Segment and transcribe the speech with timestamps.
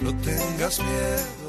[0.00, 1.46] No tengas miedo.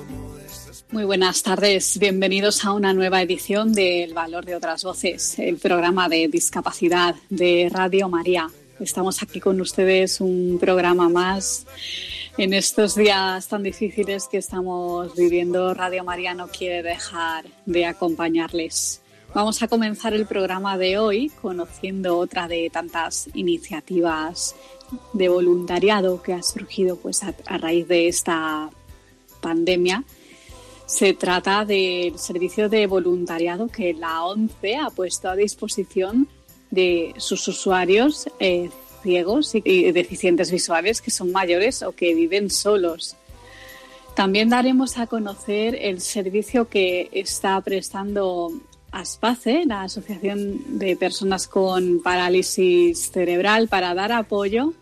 [0.90, 5.58] Muy buenas tardes, bienvenidos a una nueva edición de El Valor de otras Voces, el
[5.58, 8.50] programa de discapacidad de Radio María.
[8.80, 11.66] Estamos aquí con ustedes un programa más
[12.38, 15.74] en estos días tan difíciles que estamos viviendo.
[15.74, 19.02] Radio María no quiere dejar de acompañarles.
[19.34, 24.56] Vamos a comenzar el programa de hoy conociendo otra de tantas iniciativas
[25.14, 28.70] de voluntariado que ha surgido pues a, raíz de esta
[29.42, 30.04] pandemia
[30.86, 36.28] se trata del servicio de voluntariado que la ONCE ha puesto a disposición
[36.72, 38.70] de sus usuarios eh,
[39.04, 43.16] ciegos y deficientes visuales que son mayores o que viven solos.
[44.16, 48.52] También daremos a conocer el servicio que está prestando
[49.00, 54.74] ASPACE, la Asociación de Personas con Parálisis Cerebral, para dar apoyo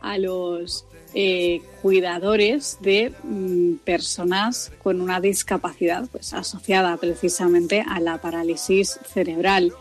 [0.00, 8.20] a los eh, cuidadores de mm, personas con una discapacidad pues, asociada precisamente a la
[8.20, 9.72] parálisis cerebral.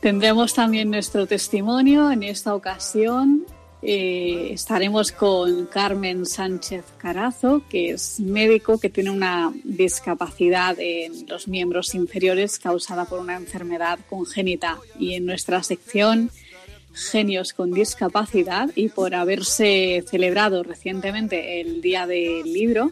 [0.00, 2.10] Tendremos también nuestro testimonio.
[2.10, 3.46] En esta ocasión
[3.82, 11.46] eh, estaremos con Carmen Sánchez Carazo, que es médico que tiene una discapacidad en los
[11.46, 14.78] miembros inferiores causada por una enfermedad congénita.
[14.98, 16.30] Y en nuestra sección
[16.92, 22.90] Genios con Discapacidad y por haberse celebrado recientemente el Día del Libro,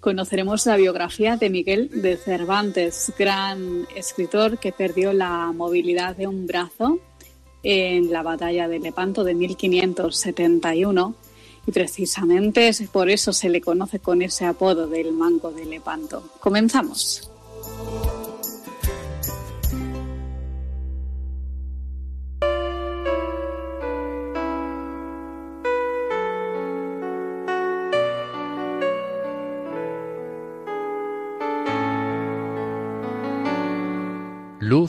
[0.00, 6.46] conoceremos la biografía de Miguel de Cervantes, gran escritor que perdió la movilidad de un
[6.46, 7.00] brazo
[7.68, 11.14] en la batalla de Lepanto de 1571
[11.66, 16.22] y precisamente por eso se le conoce con ese apodo del Manco de Lepanto.
[16.38, 17.28] Comenzamos.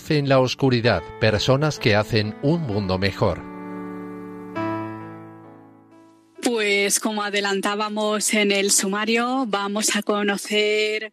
[0.09, 3.41] En la oscuridad, personas que hacen un mundo mejor.
[6.41, 11.12] Pues como adelantábamos en el sumario, vamos a conocer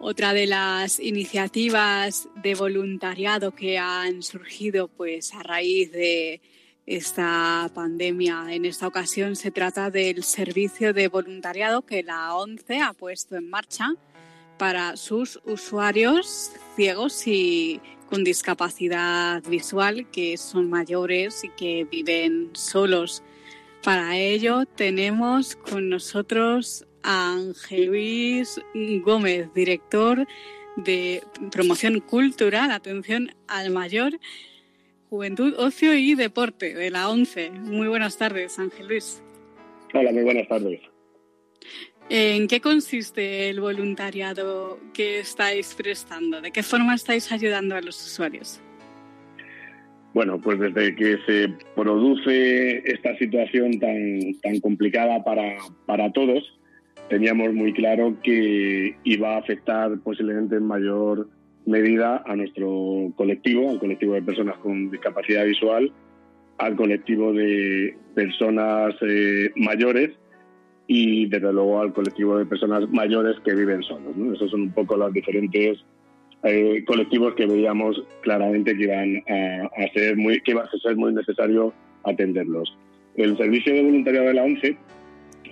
[0.00, 6.40] otra de las iniciativas de voluntariado que han surgido pues a raíz de
[6.86, 8.46] esta pandemia.
[8.50, 13.48] En esta ocasión se trata del servicio de voluntariado que la ONCE ha puesto en
[13.48, 13.94] marcha
[14.58, 23.22] para sus usuarios ciegos y con discapacidad visual que son mayores y que viven solos.
[23.82, 30.26] Para ello tenemos con nosotros a Ángel Luis Gómez, director
[30.76, 34.18] de promoción cultural, atención al mayor,
[35.10, 37.50] juventud, ocio y deporte de la ONCE.
[37.50, 39.22] Muy buenas tardes, Ángel Luis.
[39.94, 40.80] Hola, muy buenas tardes.
[42.10, 46.40] ¿En qué consiste el voluntariado que estáis prestando?
[46.40, 48.62] ¿De qué forma estáis ayudando a los usuarios?
[50.14, 56.42] Bueno, pues desde que se produce esta situación tan, tan complicada para, para todos,
[57.10, 61.28] teníamos muy claro que iba a afectar posiblemente en mayor
[61.66, 65.92] medida a nuestro colectivo, al colectivo de personas con discapacidad visual,
[66.56, 70.12] al colectivo de personas eh, mayores
[70.90, 74.16] y desde luego al colectivo de personas mayores que viven solos.
[74.34, 75.84] Esos son un poco los diferentes
[76.42, 81.12] eh, colectivos que veíamos claramente que iban a, ser muy, que iba a ser muy
[81.12, 81.74] necesario
[82.04, 82.74] atenderlos.
[83.16, 84.76] El servicio de voluntariado de la ONCE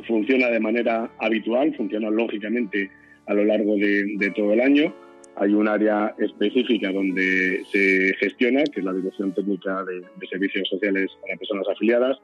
[0.08, 2.90] funciona de manera habitual, funciona lógicamente
[3.26, 4.94] a lo largo de, todo el año.
[5.36, 10.66] Hay un área específica donde se gestiona, que es la Dirección Técnica de, de Servicios
[10.70, 12.18] Sociales para Personas Afiliadas,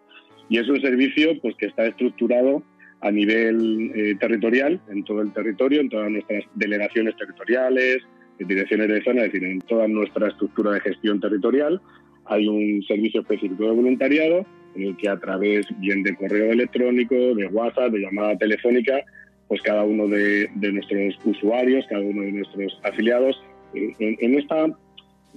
[0.48, 2.62] y es un servicio pues, que está estructurado
[3.02, 8.02] a nivel eh, territorial, en todo el territorio, en todas nuestras delegaciones territoriales,
[8.38, 11.80] direcciones de zona, es decir, en toda nuestra estructura de gestión territorial.
[12.26, 17.14] Hay un servicio específico de voluntariado en el que a través bien de correo electrónico,
[17.14, 19.02] de WhatsApp, de llamada telefónica,
[19.48, 23.42] pues cada uno de, nuestros usuarios, cada uno de nuestros afiliados,
[23.74, 24.66] eh, en, esta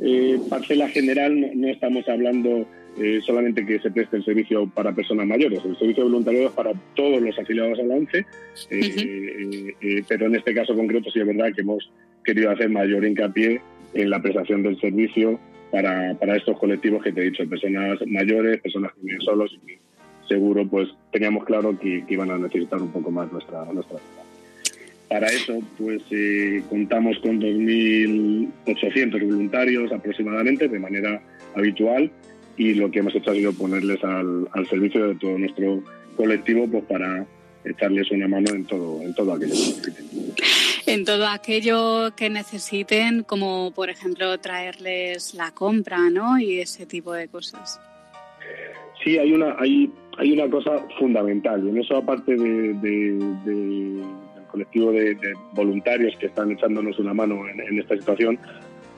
[0.02, 2.66] eh, parcela general no, estamos hablando
[2.98, 5.60] eh, solamente que se preste el servicio para personas mayores.
[5.66, 8.26] El servicio de voluntariado es para todos los afiliados a la ONCE,
[8.70, 11.92] eh, pero en este caso concreto sí es verdad que hemos
[12.24, 13.62] querido hacer mayor hincapié
[13.94, 15.40] en la prestación del servicio
[15.72, 19.68] para, para estos colectivos que te he dicho, personas mayores, personas que viven solos y
[19.68, 19.80] que
[20.28, 23.98] seguro pues teníamos claro que, iban a necesitar un poco más nuestra, nuestra
[25.10, 31.22] Para eso, pues eh, contamos con 2.800 voluntarios aproximadamente de manera
[31.56, 32.12] habitual
[32.58, 35.84] y lo que hemos hecho ha sido ponerles al, al servicio de todo nuestro
[36.16, 37.26] colectivo pues para
[37.66, 40.06] echarles una mano en todo, en todo aquello que necesiten.
[40.88, 46.40] En todo aquello que necesiten, como por ejemplo traerles la compra, ¿no?
[46.40, 47.80] Y ese tipo de cosas.
[49.04, 54.04] Sí, hay una, hay, hay una cosa fundamental, y en eso aparte de, del
[54.50, 55.18] colectivo de,
[55.54, 58.40] voluntarios que están echándonos una mano en, esta situación,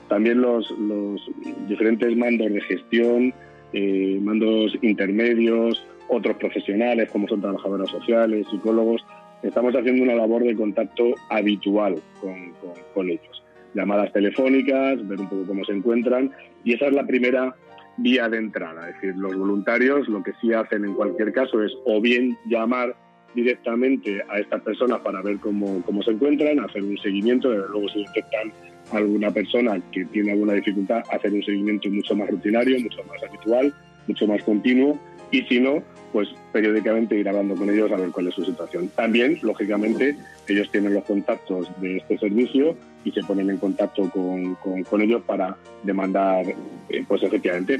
[0.08, 1.20] también los, los,
[1.68, 3.34] diferentes mandos de gestión,
[3.72, 9.04] eh, mandos intermedios, otros profesionales como son trabajadoras sociales, psicólogos,
[9.42, 13.44] estamos haciendo una labor de contacto habitual con, ellos.
[13.74, 16.32] Llamadas telefónicas, ver un poco cómo se encuentran
[16.64, 17.54] y esa es la primera
[17.98, 18.88] vía de entrada.
[18.88, 22.96] Es decir, los voluntarios lo que sí hacen en cualquier caso es o bien llamar
[23.34, 28.04] directamente a estas personas para ver cómo, cómo se encuentran, hacer un seguimiento, luego si
[28.04, 28.52] detectan
[28.92, 33.74] alguna persona que tiene alguna dificultad, hacer un seguimiento mucho más rutinario, mucho más habitual,
[34.06, 34.98] mucho más continuo
[35.30, 35.82] y si no,
[36.12, 38.88] pues periódicamente ir hablando con ellos a ver cuál es su situación.
[38.96, 40.16] También, lógicamente,
[40.48, 42.74] ellos tienen los contactos de este servicio
[43.04, 46.46] y se ponen en contacto con, con, ellos para demandar,
[46.88, 47.78] eh, pues efectivamente,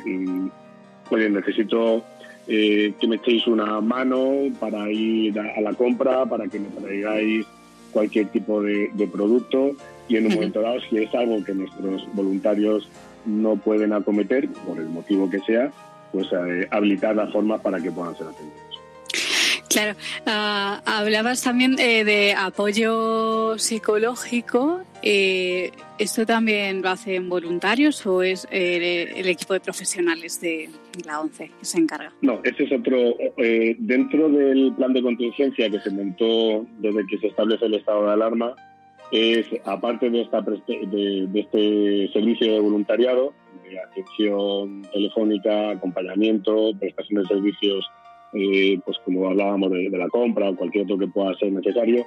[1.10, 2.04] oye, necesito
[2.46, 7.46] eh, que me echéis una mano para ir a, la compra, para que me traigáis
[7.92, 9.72] cualquier tipo de, producto
[10.08, 12.88] y en un momento dado, si es algo que nuestros voluntarios
[13.26, 15.70] no pueden acometer, por el motivo que sea,
[16.12, 18.58] pues eh, habilitar la forma para que puedan ser atendidos.
[19.68, 24.80] Claro, ah, hablabas también eh, de apoyo psicológico.
[25.02, 30.70] Eh, ¿Esto también lo hacen voluntarios o es el equipo de profesionales de
[31.04, 32.12] la ONCE que se encarga?
[32.22, 33.14] No, este es otro.
[33.78, 38.12] dentro del plan de contingencia que se montó desde que se establece el estado de
[38.12, 38.54] alarma,
[39.10, 43.32] es aparte de, esta, de este servicio de voluntariado,
[43.76, 47.90] atención telefónica, acompañamiento, prestación de servicios,
[48.32, 52.04] eh, pues como hablábamos de, la compra o cualquier otro que pueda ser necesario.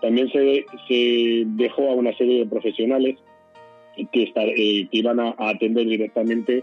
[0.00, 3.18] También se, se dejó a una serie de profesionales
[4.12, 6.62] que, estar, eh, que iban a, atender directamente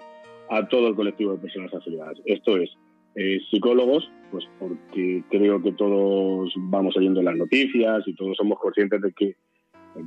[0.49, 2.17] a todo el colectivo de personas afiliadas.
[2.25, 2.69] Esto es,
[3.15, 9.01] eh, psicólogos, pues porque creo que todos vamos oyendo las noticias y todos somos conscientes
[9.01, 9.35] de que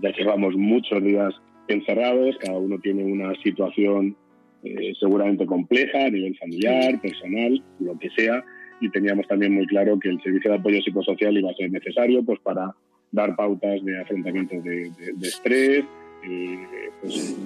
[0.01, 1.35] ya llevamos muchos días
[1.69, 4.17] encerrados, cada uno tiene una situación
[4.63, 8.45] eh, seguramente compleja a nivel familiar, personal, lo que sea,
[8.81, 12.23] y teníamos también muy claro que el servicio de apoyo psicosocial iba a ser necesario
[12.25, 12.75] pues para
[13.13, 14.91] dar pautas de afrontamiento de,
[15.23, 15.85] estrés,
[16.25, 16.59] eh,
[17.01, 17.37] pues,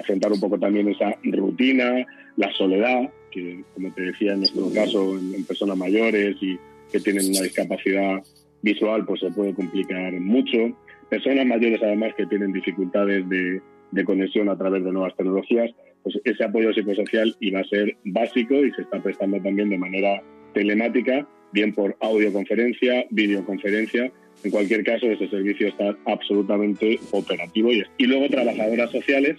[0.00, 2.06] afrontar un poco también esa rutina,
[2.36, 6.58] la soledad, que como te decía en nuestro caso en, personas mayores y
[6.90, 8.22] que tienen una discapacidad
[8.62, 10.58] visual, pues se puede complicar mucho.
[11.08, 13.60] Personas mayores además que tienen dificultades de,
[13.92, 15.70] de conexión a través de nuevas tecnologías,
[16.02, 20.22] pues ese apoyo psicosocial iba a ser básico y se está prestando también de manera
[20.52, 24.10] telemática, bien por audioconferencia, videoconferencia.
[24.44, 27.72] En cualquier caso, ese servicio está absolutamente operativo.
[27.72, 29.36] Y, y luego trabajadoras sociales,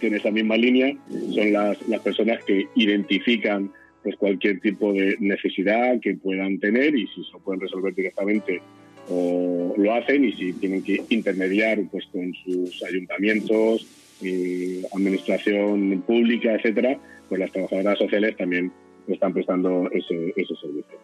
[0.00, 0.96] que en esa misma línea
[1.34, 3.70] son las, las personas que identifican
[4.02, 8.60] pues cualquier tipo de necesidad que puedan tener y si se lo pueden resolver directamente
[9.08, 13.86] o lo hacen y si tienen que intermediar pues con sus ayuntamientos,
[14.22, 16.98] eh, administración pública, etcétera,
[17.28, 18.72] pues las trabajadoras sociales también
[19.08, 20.98] están prestando ese, servicio.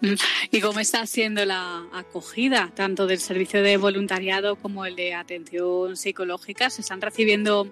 [0.00, 0.14] Mm.
[0.50, 5.96] ¿Y cómo está haciendo la acogida tanto del servicio de voluntariado como el de atención
[5.96, 6.70] psicológica?
[6.70, 7.68] ¿Se están recibiendo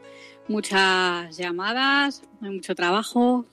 [0.49, 2.23] muchas llamadas?
[2.41, 3.45] ¿Hay mucho trabajo?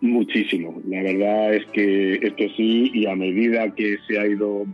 [0.00, 0.80] Muchísimo.
[0.88, 4.64] La verdad es que esto sí, y a medida que se ha ido,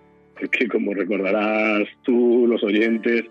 [0.45, 3.25] porque como recordarás tú, los oyentes,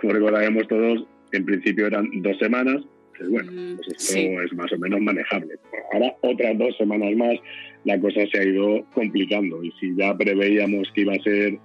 [0.00, 2.82] como recordaremos todos, en principio eran dos semanas,
[3.16, 5.54] pues bueno, mm, pues esto es más o menos manejable.
[5.92, 7.38] Ahora otras dos semanas más
[7.84, 11.58] la cosa se ha ido complicando y si ya preveíamos que iba a ser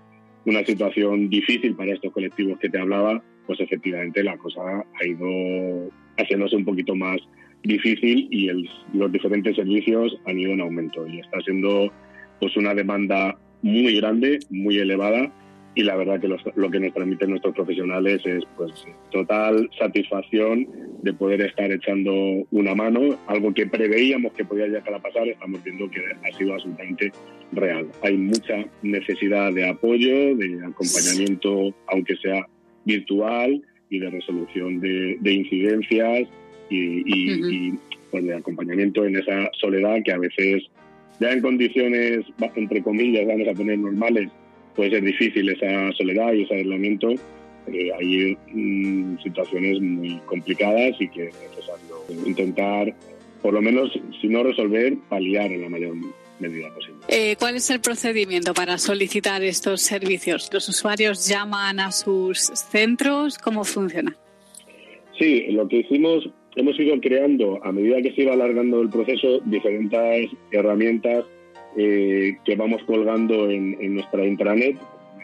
[0.45, 5.89] una situación difícil para estos colectivos que te hablaba, pues efectivamente la cosa ha ido
[6.17, 7.17] haciéndose un poquito más
[7.63, 8.49] difícil y
[8.93, 11.91] los diferentes servicios han ido en aumento y está siendo
[12.39, 15.31] pues una demanda muy grande, muy elevada
[15.75, 18.71] y la verdad que lo que nos transmiten nuestros profesionales es pues
[19.09, 20.67] total satisfacción
[21.01, 22.13] de poder estar echando
[22.51, 26.53] una mano, algo que preveíamos que podía llegar a pasar, estamos viendo que ha sido
[26.53, 27.11] absolutamente
[27.53, 27.87] real.
[28.03, 32.45] Hay mucha necesidad de apoyo, de acompañamiento, aunque sea
[32.85, 36.27] virtual, y de resolución de, incidencias
[36.69, 37.71] y,
[38.09, 40.63] pues, de acompañamiento en esa soledad que a veces
[41.19, 44.29] ya en condiciones, entre comillas, vamos a poner normales,
[44.75, 47.11] puede ser difícil esa soledad y ese aislamiento.
[47.67, 52.93] Eh, hay mm, situaciones muy complicadas y que es necesario intentar,
[53.41, 55.95] por lo menos, si no resolver, paliar en la mayor
[56.39, 56.97] medida posible.
[57.07, 60.49] Eh, ¿Cuál es el procedimiento para solicitar estos servicios?
[60.51, 63.37] ¿Los usuarios llaman a sus centros?
[63.37, 64.15] ¿Cómo funciona?
[65.17, 69.39] Sí, lo que hicimos, hemos ido creando, a medida que se iba alargando el proceso,
[69.45, 71.25] diferentes herramientas
[71.77, 74.77] eh, que vamos colgando en, nuestra intranet,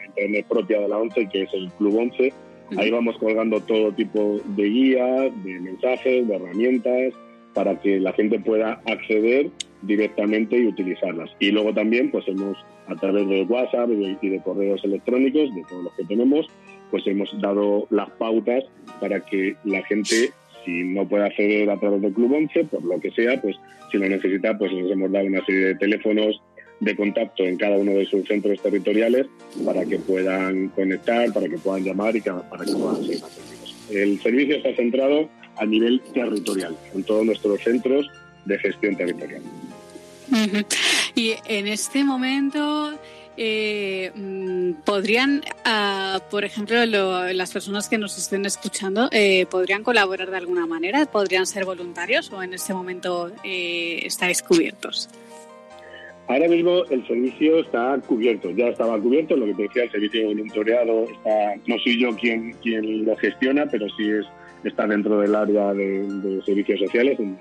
[0.08, 2.32] intranet propia de la ONCE, que es el Club ONCE.
[2.76, 7.14] Ahí vamos colgando todo tipo de guías, de mensajes, de herramientas,
[7.54, 9.50] para que la gente pueda acceder
[9.82, 11.30] directamente y utilizarlas.
[11.40, 12.56] Y luego también, pues hemos,
[12.86, 16.46] a través de WhatsApp y de correos electrónicos, de todos los que tenemos,
[16.90, 18.64] pues hemos dado las pautas
[19.00, 20.32] para que la gente
[20.64, 23.56] si no puede acceder a través del Club 11, por lo que sea, pues
[23.90, 26.40] si lo necesita, pues les hemos dado una serie de teléfonos
[26.80, 29.26] de contacto en cada uno de sus centros territoriales
[29.64, 33.76] para que puedan conectar, para que puedan llamar y para que puedan ser atendidos.
[33.90, 38.10] El servicio está centrado a nivel territorial, en todos nuestros centros
[38.46, 39.42] de gestión territorial.
[41.14, 42.92] Y en este momento,
[43.42, 50.30] eh, mm, ¿podrían, ah, por ejemplo, las personas que nos estén escuchando, eh, ¿podrían colaborar
[50.30, 51.06] de alguna manera?
[51.06, 55.08] ¿Podrían ser voluntarios o en este momento eh, estáis cubiertos?
[56.28, 60.26] Ahora mismo el servicio está cubierto, ya estaba cubierto, lo que te decía, el servicio
[60.26, 64.26] voluntariado está, no soy yo quien, quien lo gestiona, pero sí es,
[64.64, 67.38] está dentro del área de, servicios sociales en,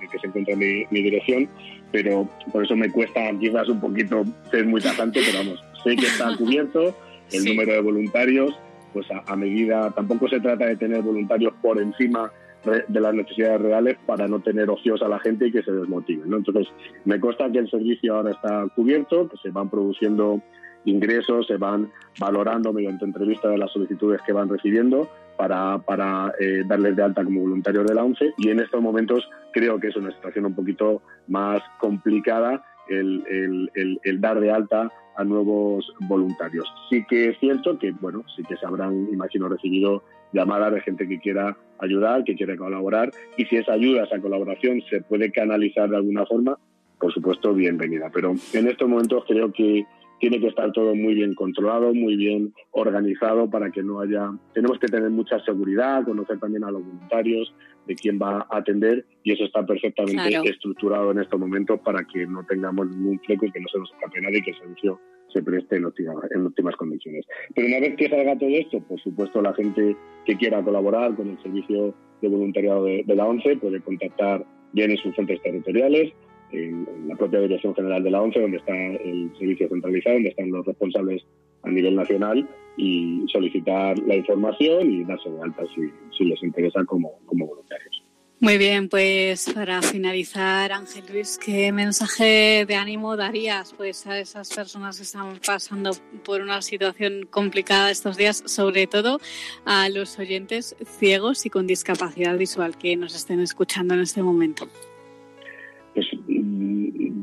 [0.00, 1.48] el que se encuentra mi, mi dirección
[1.92, 6.06] pero por eso me cuesta quizás un poquito ser muy tajante, pero vamos, sé que
[6.06, 6.94] está cubierto
[7.32, 8.54] el número de voluntarios,
[8.92, 12.32] pues a, medida, tampoco se trata de tener voluntarios por encima
[12.64, 16.24] de las necesidades reales para no tener ocios a la gente y que se desmotive.
[16.26, 16.36] ¿no?
[16.36, 16.68] Entonces,
[17.06, 20.42] me consta que el servicio ahora está cubierto, que se van produciendo
[20.84, 25.08] ingresos, se van valorando mediante entrevistas de las solicitudes que van recibiendo
[25.46, 29.80] para, eh, darles de alta como voluntarios de la ONCE y en estos momentos creo
[29.80, 33.70] que es una situación un poquito más complicada el,
[34.02, 36.70] el, dar de alta a nuevos voluntarios.
[36.90, 41.08] Sí que es cierto que, bueno, sí que se habrán, imagino, recibido llamadas de gente
[41.08, 45.88] que quiera ayudar, que quiere colaborar, y si esa ayuda, esa colaboración se puede canalizar
[45.88, 46.58] de alguna forma,
[46.98, 48.10] por supuesto, bienvenida.
[48.12, 49.86] Pero en estos momentos creo que
[50.20, 54.30] tiene que estar todo muy bien controlado, muy bien organizado para que no haya...
[54.52, 57.52] Tenemos que tener mucha seguridad, conocer también a los voluntarios,
[57.86, 62.26] de quién va a atender y eso está perfectamente estructurado en estos momentos para que
[62.26, 65.00] no tengamos ningún fleco y que no se nos escape nadie y que el servicio
[65.32, 67.24] se preste en óptimas, en óptimas condiciones.
[67.54, 69.96] Pero una vez que salga todo esto, por supuesto la gente
[70.26, 74.90] que quiera colaborar con el servicio de voluntariado de, de la ONCE puede contactar bien
[74.90, 76.12] en sus centros territoriales
[76.52, 80.50] en, la propia Dirección General de la ONCE, donde está el servicio centralizado, donde están
[80.50, 81.22] los responsables
[81.62, 87.18] a nivel nacional y solicitar la información y darse de alta si, les interesa como,
[87.26, 88.02] como voluntarios.
[88.42, 94.48] Muy bien, pues para finalizar, Ángel Luis, ¿qué mensaje de ánimo darías pues a esas
[94.48, 95.90] personas que están pasando
[96.24, 99.20] por una situación complicada estos días, sobre todo
[99.66, 104.68] a los oyentes ciegos y con discapacidad visual que nos estén escuchando en este momento?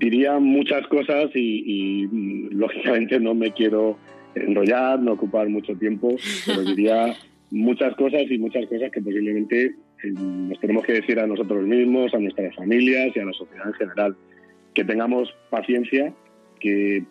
[0.10, 3.98] Diría muchas cosas y, mm, lógicamente no me quiero
[4.36, 7.14] enrollar, no ocupar mucho tiempo, pero diría
[7.52, 12.14] muchas cosas y muchas cosas que posiblemente eh, nos tenemos que decir a nosotros mismos,
[12.14, 14.16] a nuestras familias y a la sociedad en general.
[14.74, 16.14] Que tengamos paciencia,
[16.62, 17.04] que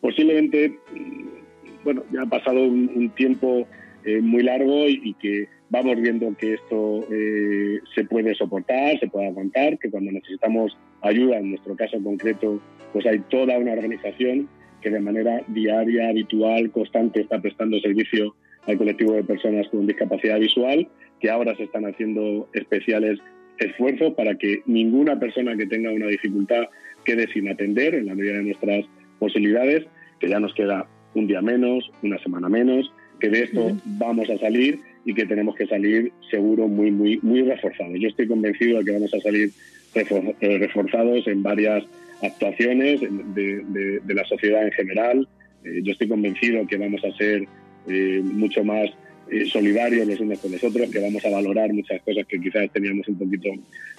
[0.00, 3.68] posiblemente, mm, bueno, ya ha pasado un, tiempo
[4.04, 9.28] eh, muy largo y que vamos viendo que esto eh, se puede soportar, se puede
[9.28, 12.60] aguantar, que cuando necesitamos ayuda, en nuestro caso concreto,
[12.92, 14.48] pues hay toda una organización
[14.80, 18.34] que de manera diaria, habitual, constante está prestando servicio
[18.66, 20.88] al colectivo de personas con discapacidad visual,
[21.20, 23.20] que ahora se están haciendo especiales
[23.58, 26.64] esfuerzos para que ninguna persona que tenga una dificultad
[27.04, 28.86] quede sin atender en la medida de nuestras
[29.18, 29.86] posibilidades,
[30.18, 34.38] que ya nos queda un día menos, una semana menos, que de esto vamos a
[34.38, 37.94] salir y que tenemos que salir seguro muy, muy, muy reforzados.
[37.98, 39.50] Yo estoy convencido de que vamos a salir
[39.94, 41.84] reforzados en varias
[42.22, 45.28] actuaciones de, la sociedad en general.
[45.64, 47.46] Eh, yo estoy convencido que vamos a ser
[47.88, 48.90] eh, mucho más
[49.30, 52.70] eh, solidarios los unos con los otros, que vamos a valorar muchas cosas que quizás
[52.72, 53.48] teníamos un poquito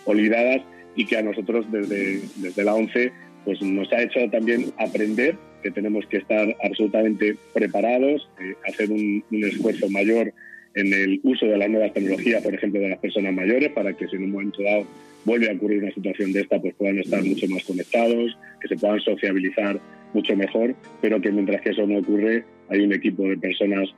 [0.05, 0.61] olvidadas
[0.95, 3.11] y que a nosotros desde, desde la ONCE
[3.45, 9.23] pues nos ha hecho también aprender que tenemos que estar absolutamente preparados, eh, hacer un,
[9.31, 10.33] esfuerzo mayor
[10.75, 14.07] en el uso de las nuevas tecnologías, por ejemplo, de las personas mayores, para que
[14.07, 14.85] si en un momento dado
[15.25, 18.75] vuelve a ocurrir una situación de esta, pues puedan estar mucho más conectados, que se
[18.75, 19.79] puedan sociabilizar
[20.13, 23.89] mucho mejor, pero que mientras que eso no ocurre, hay un equipo de personas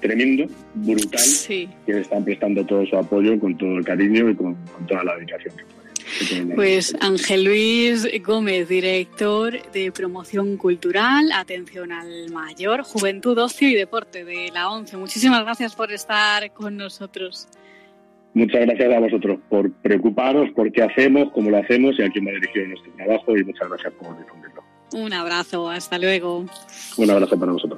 [0.00, 4.86] tremendo, brutal, que están prestando todo su apoyo con todo el cariño y con, con
[4.86, 5.82] toda la dedicación que pueden.
[6.54, 14.24] Pues Ángel Luis Gómez, director de promoción cultural, atención al mayor, juventud, ocio y deporte
[14.24, 14.96] de la ONCE.
[14.96, 17.48] Muchísimas gracias por estar con nosotros.
[18.34, 22.26] Muchas gracias a vosotros por preocuparos por qué hacemos, cómo lo hacemos y a quién
[22.26, 24.62] va dirigido nuestro trabajo y muchas gracias por difundirlo.
[24.94, 26.44] Un abrazo, hasta luego.
[26.96, 27.71] Un abrazo para vosotros.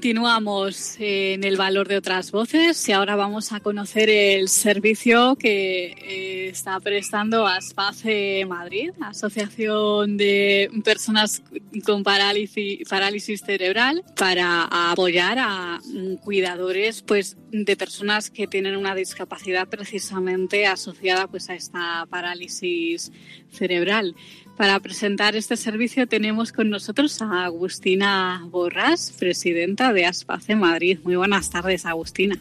[0.00, 5.88] Continuamos en el valor de otras voces y ahora vamos a conocer el servicio que
[5.88, 11.42] eh, está prestando ASPACE Madrid, Asociación de Personas
[11.84, 15.80] con Parálisis, parálisis Cerebral, para apoyar a
[16.24, 23.12] cuidadores pues, de personas que tienen una discapacidad precisamente asociada pues, a esta parálisis
[23.50, 24.16] cerebral.
[24.60, 30.98] Para presentar este servicio tenemos con nosotros a Agustina Borras, presidenta de Aspace Madrid.
[31.02, 32.36] Muy buenas tardes, Agustina.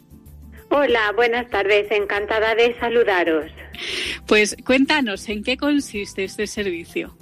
[0.69, 3.45] Hola, buenas tardes, encantada de saludaros.
[4.27, 7.15] Pues cuéntanos, ¿en qué consiste este servicio?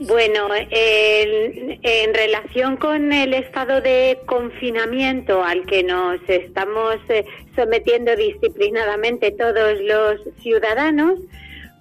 [0.00, 9.30] Bueno, en, relación con el estado de confinamiento al que nos estamos eh, sometiendo disciplinadamente
[9.32, 11.20] todos los ciudadanos,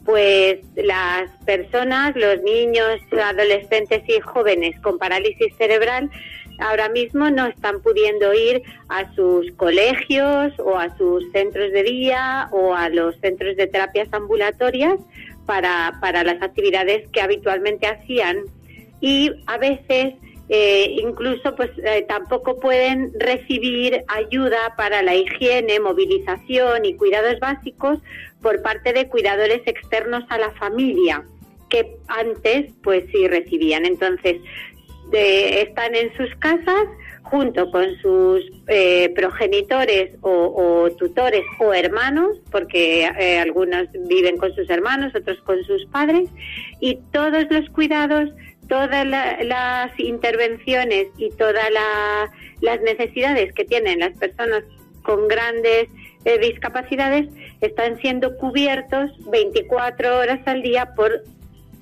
[0.08, 6.10] pues las personas, los niños, adolescentes y jóvenes con parálisis cerebral
[6.60, 12.48] ahora mismo no están pudiendo ir a sus colegios o a sus centros de día
[12.52, 14.98] o a los centros de terapias ambulatorias
[15.46, 18.38] para, para las actividades que habitualmente hacían.
[19.02, 20.14] Y a veces
[20.50, 28.00] eh, incluso pues eh, tampoco pueden recibir ayuda para la higiene, movilización y cuidados básicos
[28.42, 31.24] por parte de cuidadores externos a la familia
[31.70, 33.86] que antes pues sí recibían.
[33.86, 34.38] Entonces
[35.12, 36.86] están en sus casas
[37.24, 43.06] junto con sus eh, progenitores o, tutores o hermanos, porque
[43.42, 46.30] algunos viven con sus hermanos, otros con sus padres,
[46.80, 48.30] y todos los cuidados
[48.68, 51.70] todas las intervenciones y todas
[52.62, 54.64] las necesidades que tienen las personas
[55.04, 55.88] con grandes
[56.26, 57.28] eh, discapacidades
[57.62, 61.24] están siendo cubiertos 24 horas al día por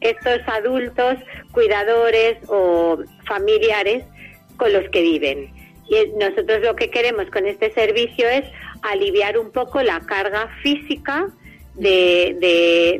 [0.01, 1.15] estos adultos,
[1.51, 4.03] cuidadores o familiares
[4.57, 5.51] con los que viven.
[5.87, 8.45] Y nosotros lo que queremos con este servicio es
[8.81, 11.27] aliviar un poco la carga física
[11.75, 12.37] de,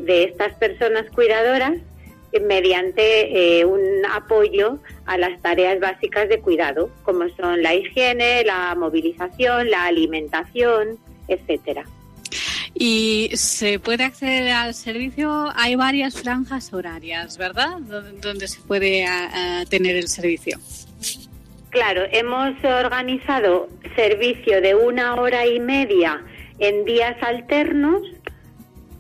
[0.05, 1.77] de estas personas cuidadoras
[2.41, 8.75] mediante eh, un apoyo a las tareas básicas de cuidado, como son la higiene, la
[8.75, 11.85] movilización, la alimentación, etcétera.
[12.77, 17.79] Y se puede acceder al servicio, hay varias franjas horarias, ¿verdad?
[17.79, 19.05] Donde se puede
[19.69, 20.59] tener el servicio.
[21.69, 26.21] Claro, hemos organizado servicio de una hora y media
[26.59, 28.01] en días alternos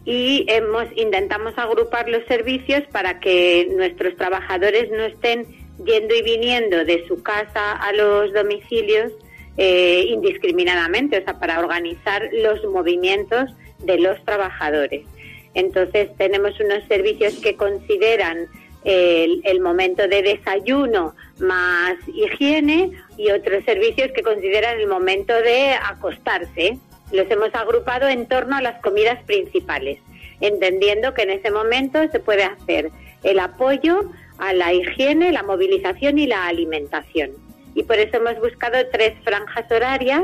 [0.05, 5.47] y hemos intentamos agrupar los servicios para que nuestros trabajadores no estén
[5.85, 9.11] yendo y viniendo de su casa a los domicilios
[9.57, 13.51] eh, indiscriminadamente, o sea, para organizar los movimientos
[13.85, 15.05] de los trabajadores.
[15.53, 18.47] Entonces tenemos unos servicios que consideran
[18.85, 26.77] el, momento de desayuno más higiene y otros servicios que consideran el momento de acostarse,
[27.11, 29.99] los hemos agrupado en torno a las comidas principales,
[30.39, 32.91] entendiendo que en ese momento se puede hacer
[33.23, 37.31] el apoyo a la higiene, la movilización y la alimentación.
[37.73, 40.23] Y por eso hemos buscado tres franjas horarias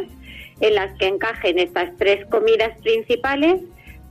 [0.62, 3.62] en las que encajen estas tres comidas principales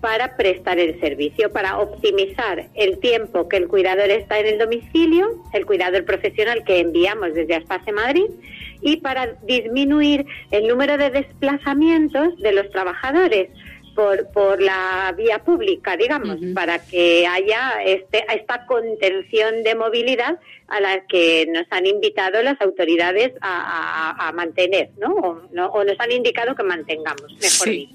[0.00, 5.28] para prestar el servicio, para optimizar el tiempo que el cuidador está en el domicilio,
[5.52, 8.26] el cuidador profesional que enviamos desde Aspace Madrid,
[8.82, 13.50] y para disminuir el número de desplazamientos de los trabajadores
[13.94, 20.80] por, por la vía pública, digamos, para que haya este, esta contención de movilidad a
[20.80, 25.14] la que nos han invitado las autoridades a, mantener, ¿no?
[25.14, 27.94] O, nos han indicado que mantengamos, mejor dicho.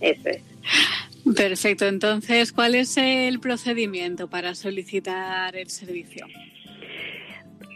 [0.00, 0.42] Eso es.
[1.34, 1.86] Perfecto.
[1.86, 6.26] Entonces, ¿cuál es el procedimiento para solicitar el servicio?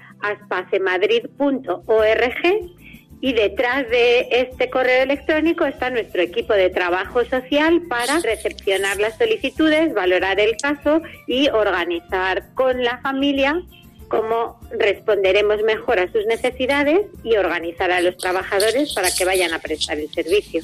[3.20, 9.16] y detrás de este correo electrónico está nuestro equipo de trabajo social para recepcionar las
[9.16, 13.62] solicitudes, valorar el caso y organizar con la familia
[14.08, 19.58] cómo responderemos mejor a sus necesidades y organizar a los trabajadores para que vayan a
[19.58, 20.62] prestar el servicio.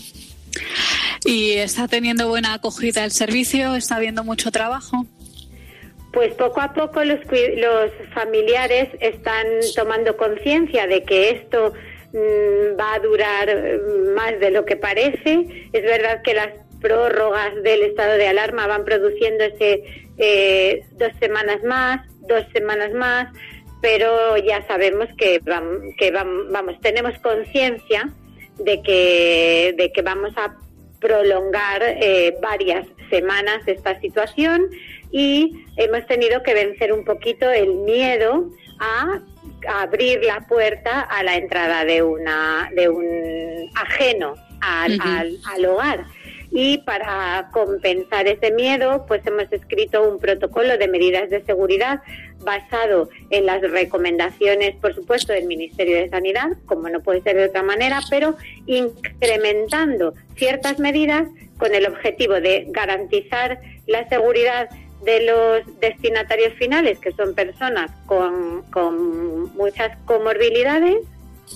[1.24, 3.74] ¿Y está teniendo buena acogida el servicio?
[3.76, 5.06] ¿Está habiendo mucho trabajo?
[6.12, 7.20] Pues poco a poco los,
[8.14, 11.72] familiares están tomando conciencia de que esto
[12.12, 15.68] Mm, va a durar mm, más de lo que parece.
[15.72, 16.48] Es verdad que las
[16.80, 19.84] prórrogas del estado de alarma van produciéndose
[20.18, 23.28] eh, dos semanas más, dos semanas más,
[23.80, 25.40] pero ya sabemos que,
[25.98, 28.08] que vamos, tenemos conciencia
[28.64, 30.57] de que, de que vamos a
[31.01, 34.66] prolongar eh, varias semanas esta situación
[35.11, 39.20] y hemos tenido que vencer un poquito el miedo a
[39.68, 46.05] abrir la puerta a la entrada de una de un ajeno al, al, hogar
[46.52, 52.02] y para compensar ese miedo pues hemos escrito un protocolo de medidas de seguridad
[52.42, 57.46] basado en las recomendaciones por supuesto del Ministerio de Sanidad como no puede ser de
[57.46, 58.36] otra manera pero
[58.66, 64.70] incrementando ciertas medidas con el objetivo de garantizar la seguridad
[65.04, 70.98] de los destinatarios finales, que son personas con, con muchas comorbilidades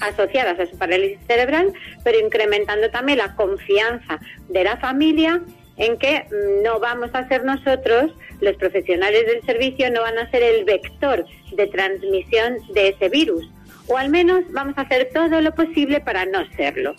[0.01, 5.41] asociadas a su parálisis cerebral, pero incrementando también la confianza de la familia
[5.77, 6.27] en que
[6.63, 11.27] no vamos a ser nosotros, los profesionales del servicio, no van a ser el vector
[11.53, 13.49] de transmisión de ese virus,
[13.89, 16.95] o al menos vamos a hacer todo lo posible para no serlo.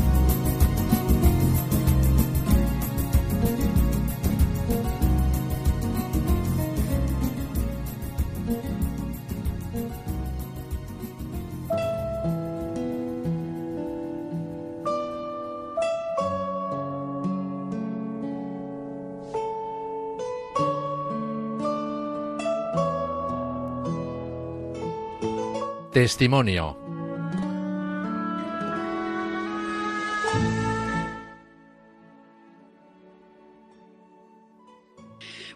[26.11, 26.77] Testimonio.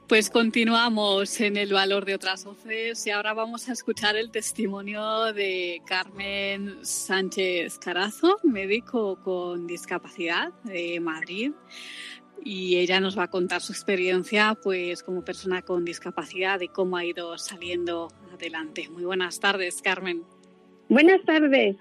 [0.07, 5.33] Pues continuamos en el valor de otras voces y ahora vamos a escuchar el testimonio
[5.33, 11.51] de Carmen Sánchez Carazo, médico con discapacidad de Madrid
[12.45, 16.95] y ella nos va a contar su experiencia pues como persona con discapacidad y cómo
[16.95, 18.87] ha ido saliendo adelante.
[18.87, 20.23] Muy buenas tardes, Carmen.
[20.89, 21.75] Buenas tardes.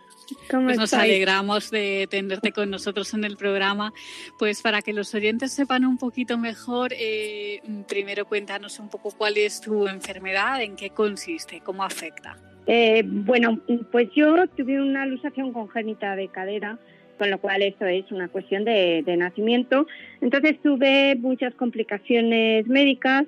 [0.51, 3.93] ¿Cómo pues nos alegramos de tenerte con nosotros en el programa.
[4.38, 9.37] Pues para que los oyentes sepan un poquito mejor, eh, primero cuéntanos un poco cuál
[9.37, 12.37] es tu enfermedad, en qué consiste, cómo afecta.
[12.67, 13.61] Eh, bueno,
[13.93, 16.79] pues yo tuve una luxación congénita de cadera,
[17.19, 19.87] con lo cual eso es una cuestión de, nacimiento.
[20.23, 23.25] Entonces tuve muchas complicaciones médicas,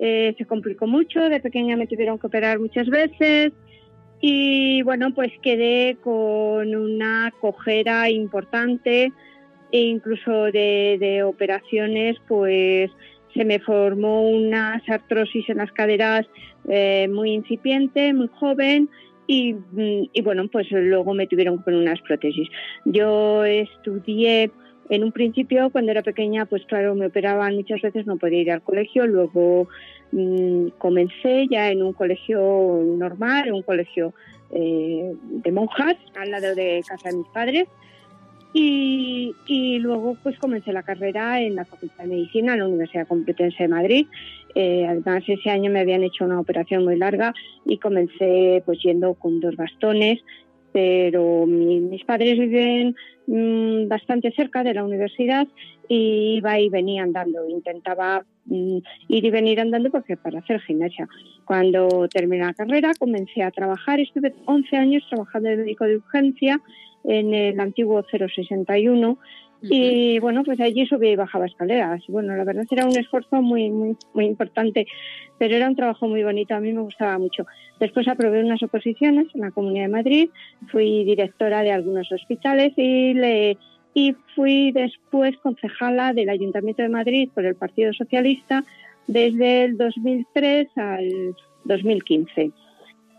[0.00, 3.52] eh, se complicó mucho, de pequeña me tuvieron que operar muchas veces
[4.20, 9.12] y bueno, pues quedé con una cojera importante
[9.72, 12.90] e incluso de, de operaciones, pues
[13.34, 16.26] se me formó una artrosis en las caderas
[16.68, 18.88] eh, muy incipiente, muy joven,
[19.26, 22.48] y, mm, y, bueno, pues luego me tuvieron con unas prótesis.
[22.84, 24.50] Yo estudié
[24.90, 28.50] en un principio, cuando era pequeña, pues claro, me operaban muchas veces, no podía ir
[28.50, 29.68] al colegio, luego
[30.10, 34.12] mm, comencé ya en un colegio normal, un colegio
[34.50, 37.68] eh, de monjas, al lado de casa de mis padres,
[38.52, 43.62] y, luego pues comencé la carrera en la Facultad de Medicina en la Universidad Complutense
[43.62, 44.06] de Madrid.
[44.56, 47.32] Eh, además ese año me habían hecho una operación muy larga
[47.64, 50.18] y comencé pues yendo con dos bastones,
[50.72, 52.94] pero mis padres viven
[53.26, 55.46] mm, bastante cerca de la universidad
[55.88, 57.48] y iba y venía andando.
[57.48, 58.78] Intentaba mm,
[59.08, 61.08] ir y venir andando porque para hacer gimnasia.
[61.44, 64.00] Cuando terminé la carrera comencé a trabajar.
[64.00, 66.60] Estuve 11 años trabajando de médico de urgencia
[67.04, 69.18] en el antiguo 061
[69.62, 72.02] y bueno, pues allí subía y bajaba escaleras.
[72.08, 74.86] Bueno, la verdad era un esfuerzo muy, muy, muy importante,
[75.38, 77.44] pero era un trabajo muy bonito, a mí me gustaba mucho.
[77.78, 80.30] Después aprobé unas oposiciones en la Comunidad de Madrid,
[80.70, 83.58] fui directora de algunos hospitales y, le,
[83.92, 88.64] y fui después concejala del Ayuntamiento de Madrid por el Partido Socialista
[89.06, 92.50] desde el 2003 al 2015.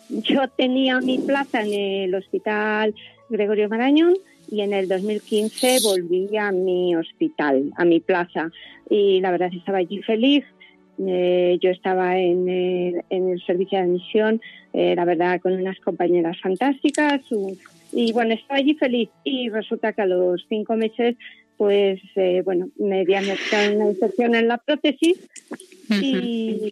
[0.09, 2.95] Yo tenía mi plaza en el Hospital
[3.29, 4.15] Gregorio Marañón
[4.51, 8.51] y en el 2015 volví a mi hospital, a mi plaza
[8.89, 10.43] y la verdad estaba allí feliz.
[11.03, 12.47] Eh, yo estaba en
[13.09, 14.41] el, servicio de admisión,
[14.73, 17.21] eh, la verdad con unas compañeras fantásticas
[17.93, 21.15] y bueno, estaba allí feliz y resulta que a los cinco meses
[21.57, 25.17] pues eh, bueno, me diagnosticaron una infección en la prótesis
[25.89, 26.71] y,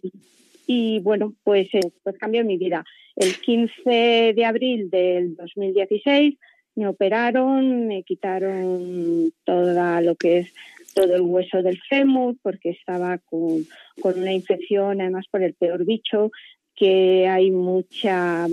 [0.66, 1.68] y bueno, pues,
[2.02, 2.84] pues cambió mi vida.
[3.16, 6.36] El 15 de abril del 2016
[6.80, 10.54] me operaron, me quitaron toda lo que es
[10.94, 13.66] todo el hueso del fémur porque estaba con,
[14.02, 16.32] una infección, además por el peor bicho,
[16.74, 18.46] que hay mucha,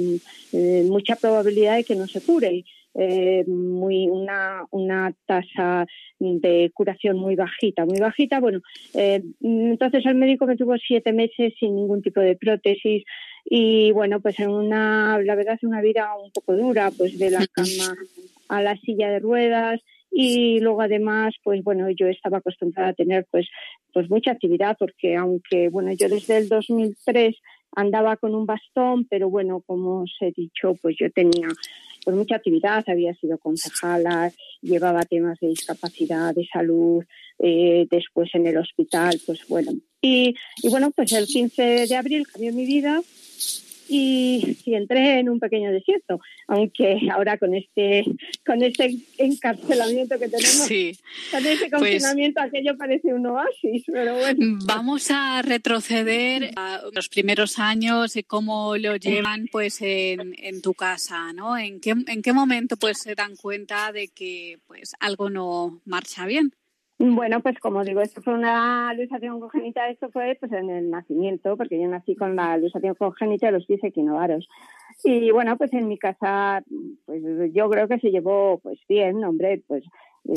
[0.52, 2.66] eh, mucha probabilidad de que no se cure.
[3.00, 5.86] Eh, muy una, una tasa
[6.20, 8.40] de curación muy bajita, muy bajita.
[8.40, 8.62] Bueno,
[8.96, 13.04] eh, entonces el médico me tuvo siete meses sin ningún tipo de prótesis,
[13.50, 17.46] y bueno, pues en una, la verdad, una vida un poco dura, pues de la
[17.54, 17.96] cama
[18.50, 19.82] a la silla de ruedas
[20.12, 23.48] y luego además, pues bueno, yo estaba acostumbrada a tener pues,
[23.94, 27.36] pues mucha actividad porque aunque, bueno, yo desde el 2003
[27.76, 31.48] andaba con un bastón, pero bueno, como os he dicho, pues yo tenía
[32.08, 37.04] pues mucha actividad, había sido concejala, llevaba temas de discapacidad, de salud,
[37.38, 39.74] eh, después en el hospital, pues bueno.
[40.02, 43.02] Y, y bueno, pues el 15 de abril cambió mi vida
[43.90, 48.04] y, entré en un pequeño desierto, aunque ahora con este
[48.46, 50.68] con este encarcelamiento que tenemos,
[51.32, 54.60] con este confinamiento aquello parece un oasis, pero bueno.
[54.66, 60.74] Vamos a retroceder a los primeros años y cómo lo llevan pues en, en tu
[60.74, 61.58] casa, ¿no?
[61.58, 66.26] ¿En qué, ¿En qué momento pues se dan cuenta de que pues algo no marcha
[66.26, 66.52] bien?
[67.00, 71.56] Bueno, pues como digo, esto fue una luxación congénita, esto fue pues en el nacimiento,
[71.56, 74.48] porque yo nací con la luxación congénita de los pies equinovaros.
[75.04, 76.64] Y bueno, pues en mi casa,
[77.06, 77.22] pues
[77.54, 79.84] yo creo que se llevó pues bien, hombre, pues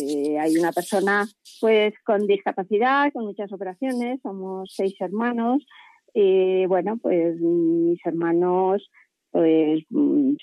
[0.03, 1.27] eh, hay una persona
[1.62, 5.64] pues con discapacidad, con muchas operaciones, somos seis hermanos,
[6.12, 8.90] y bueno, pues mis hermanos
[9.31, 9.85] pues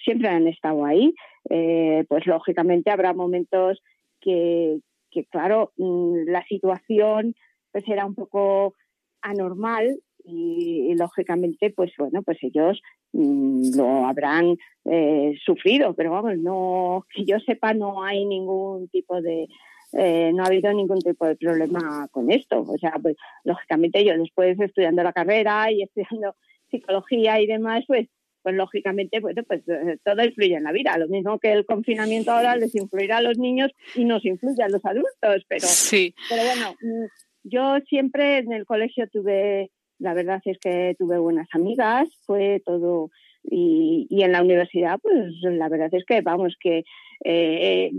[0.03, 1.13] siempre han estado ahí,
[1.49, 3.83] eh, pues lógicamente habrá momentos
[4.19, 4.79] que,
[5.11, 7.35] que claro, mm, la situación
[7.71, 8.73] pues era un poco
[9.21, 12.81] anormal y, lógicamente pues bueno pues ellos
[13.13, 19.21] mm, lo habrán eh, sufrido pero vamos no que yo sepa no hay ningún tipo
[19.21, 19.47] de
[19.93, 22.61] eh, no ha habido ningún tipo de problema con esto.
[22.61, 26.35] O sea pues lógicamente yo después estudiando la carrera y estudiando
[26.69, 28.07] psicología y demás pues
[28.47, 29.35] pues lógicamente, pues
[29.67, 30.97] eh, todo influye en la vida.
[30.97, 34.69] Lo mismo que el confinamiento ahora les influirá a los niños y nos influye a
[34.69, 36.15] los adultos, pero, sí.
[36.29, 37.05] pero bueno, mm,
[37.43, 43.11] yo siempre en el colegio tuve, la verdad es que tuve buenas amigas, fue todo,
[43.43, 46.85] y, y en la universidad, pues la verdad es que, vamos, que
[47.25, 47.91] eh,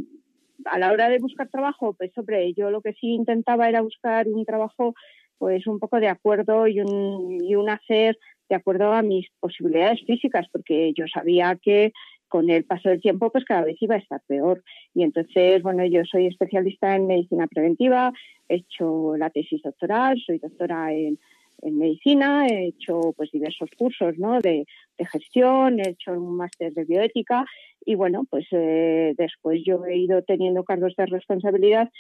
[0.65, 4.29] a la hora de buscar trabajo, pues hombre, yo lo que sí intentaba era buscar
[4.29, 4.95] un trabajo
[5.37, 10.01] pues un poco de acuerdo y un, y un hacer de acuerdo a mis posibilidades
[10.07, 11.93] físicas, porque yo sabía que
[12.29, 14.63] con el paso del tiempo pues cada vez iba a estar peor.
[14.95, 18.13] Y entonces, bueno, yo soy especialista en medicina preventiva,
[18.49, 21.19] he hecho la tesis doctoral, soy doctora en,
[21.61, 24.39] medicina, he hecho pues diversos cursos ¿no?
[24.39, 24.65] de,
[25.11, 27.45] gestión, he hecho un máster de bioética
[27.85, 31.91] y bueno, pues eh, después yo he ido teniendo cargos de responsabilidad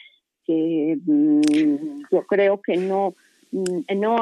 [0.44, 1.40] que mm,
[2.12, 3.16] yo creo que no,
[3.50, 4.16] mm, no,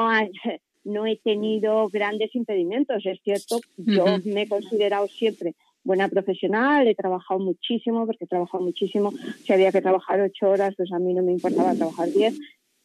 [0.87, 3.05] no he tenido grandes impedimentos.
[3.05, 8.63] Es cierto, yo me he considerado siempre buena profesional, he trabajado muchísimo, porque he trabajado
[8.63, 9.11] muchísimo.
[9.43, 12.37] Si había que trabajar ocho horas, pues a mí no me importaba trabajar diez,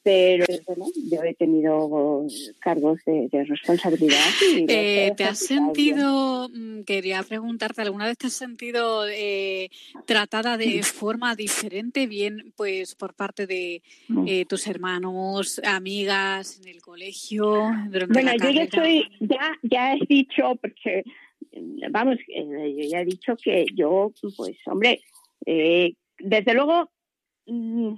[0.02, 2.26] pero bueno, yo he tenido
[2.58, 4.18] cargos de, responsabilidad.
[4.68, 9.70] Eh, ¿Te has sentido, mm, quería preguntarte, ¿alguna vez te has sentido eh,
[10.04, 13.82] tratada de forma diferente, bien pues por parte de
[14.26, 17.70] eh, tus hermanos, amigas, en el colegio?
[18.08, 21.04] bueno, yo ya soy, ya, ya he dicho, porque
[21.90, 25.00] vamos, yo ya he dicho que yo, pues hombre,
[25.46, 26.90] desde luego,
[27.46, 27.94] mm,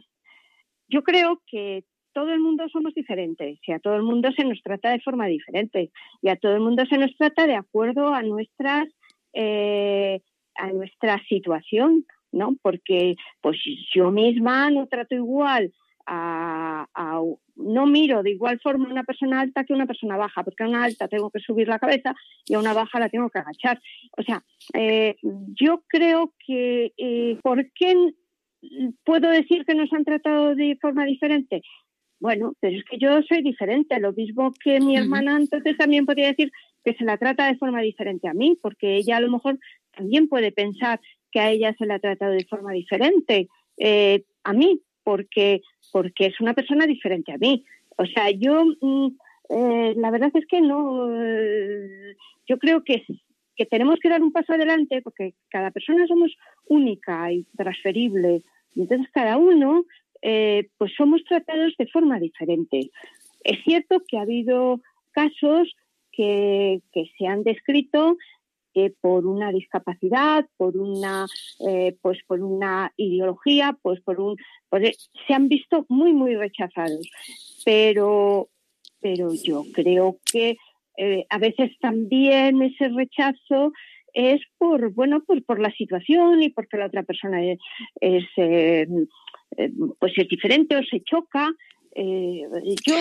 [0.88, 1.84] yo creo que
[2.14, 5.26] todo el mundo somos diferentes y a todo el mundo se nos trata de forma
[5.26, 5.90] diferente
[6.22, 8.88] y a todo el mundo se nos trata de acuerdo a nuestras
[9.34, 10.20] eh,
[10.54, 12.56] a nuestra situación, ¿no?
[12.62, 13.58] Porque pues
[13.92, 15.72] yo misma no trato igual
[16.06, 16.86] a,
[17.56, 20.68] no miro de igual forma a una persona alta que una persona baja, porque a
[20.68, 22.14] una alta tengo que subir la cabeza
[22.46, 23.80] y a una baja la tengo que agachar.
[24.16, 24.42] O sea,
[24.74, 27.94] eh, yo creo que eh, ¿por qué
[29.04, 31.62] puedo decir que nos han tratado de forma diferente?
[32.24, 36.28] Bueno, pero es que yo soy diferente, lo mismo que mi hermana, entonces también podría
[36.28, 36.50] decir
[36.82, 39.58] que se la trata de forma diferente a mí, porque ella a lo mejor
[39.94, 44.54] también puede pensar que a ella se la ha tratado de forma diferente eh, a
[44.54, 45.60] mí, porque,
[45.92, 47.62] porque es una persona diferente a mí.
[47.98, 49.08] O sea, yo, mm,
[49.50, 53.04] eh, la verdad es que no, eh, yo creo que,
[53.54, 56.34] que tenemos que dar un paso adelante porque cada persona somos
[56.68, 58.40] única y transferible.
[58.74, 59.84] Y entonces cada uno
[60.26, 62.90] eh, pues somos tratados de forma diferente.
[63.44, 65.76] Es cierto que ha habido casos
[66.10, 66.80] que,
[67.18, 68.16] se han descrito
[68.72, 71.26] que por una discapacidad, por una,
[71.68, 74.36] eh, pues por una ideología, pues por un,
[75.26, 77.06] se han visto muy muy rechazados.
[77.66, 78.48] Pero,
[79.00, 80.56] pero yo creo que
[80.96, 83.72] eh, a veces también ese rechazo
[84.14, 87.58] es por bueno por, por la situación y porque la otra persona es,
[88.00, 88.86] eh,
[89.98, 91.52] pues es diferente o se choca.
[91.96, 92.42] Eh,
[92.86, 92.96] yo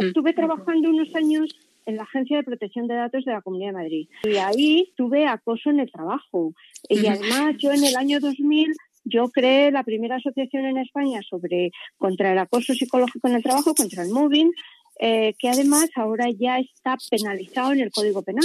[0.00, 1.54] estuve trabajando unos años
[1.86, 5.26] en la Agencia de Protección de Datos de la Comunidad de Madrid y ahí tuve
[5.26, 6.54] acoso en el trabajo.
[6.88, 11.70] Y además yo en el año 2000 yo creé la primera asociación en España sobre
[11.98, 14.50] contra el acoso psicológico en el trabajo, contra el mobbing,
[14.98, 18.44] eh, que además ahora ya está penalizado en el Código Penal.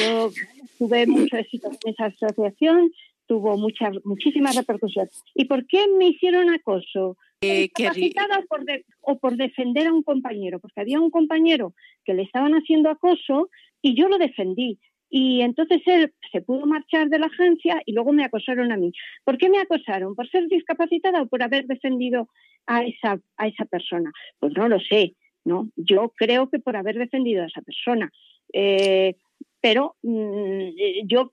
[0.00, 0.30] Yo
[0.78, 2.90] tuve mucho éxito en esa asociación
[3.28, 5.22] tuvo muchas, muchísimas repercusiones.
[5.34, 7.16] ¿Y por qué me hicieron acoso?
[7.42, 7.68] Eh,
[8.48, 8.64] por
[9.02, 11.74] o por defender a un compañero, porque había un compañero
[12.04, 13.48] que le estaban haciendo acoso
[13.80, 14.80] y yo lo defendí.
[15.10, 18.92] Y entonces él se pudo marchar de la agencia y luego me acosaron a mí.
[19.24, 20.16] ¿Por qué me acosaron?
[20.16, 22.28] ¿Por ser discapacitada o por haber defendido
[22.66, 24.10] a esa, a esa persona?
[24.40, 25.14] Pues no lo sé,
[25.48, 25.68] ¿no?
[25.74, 28.12] Yo creo que por haber defendido a esa persona.
[28.52, 29.16] Eh,
[29.60, 30.68] pero mm,
[31.06, 31.32] yo,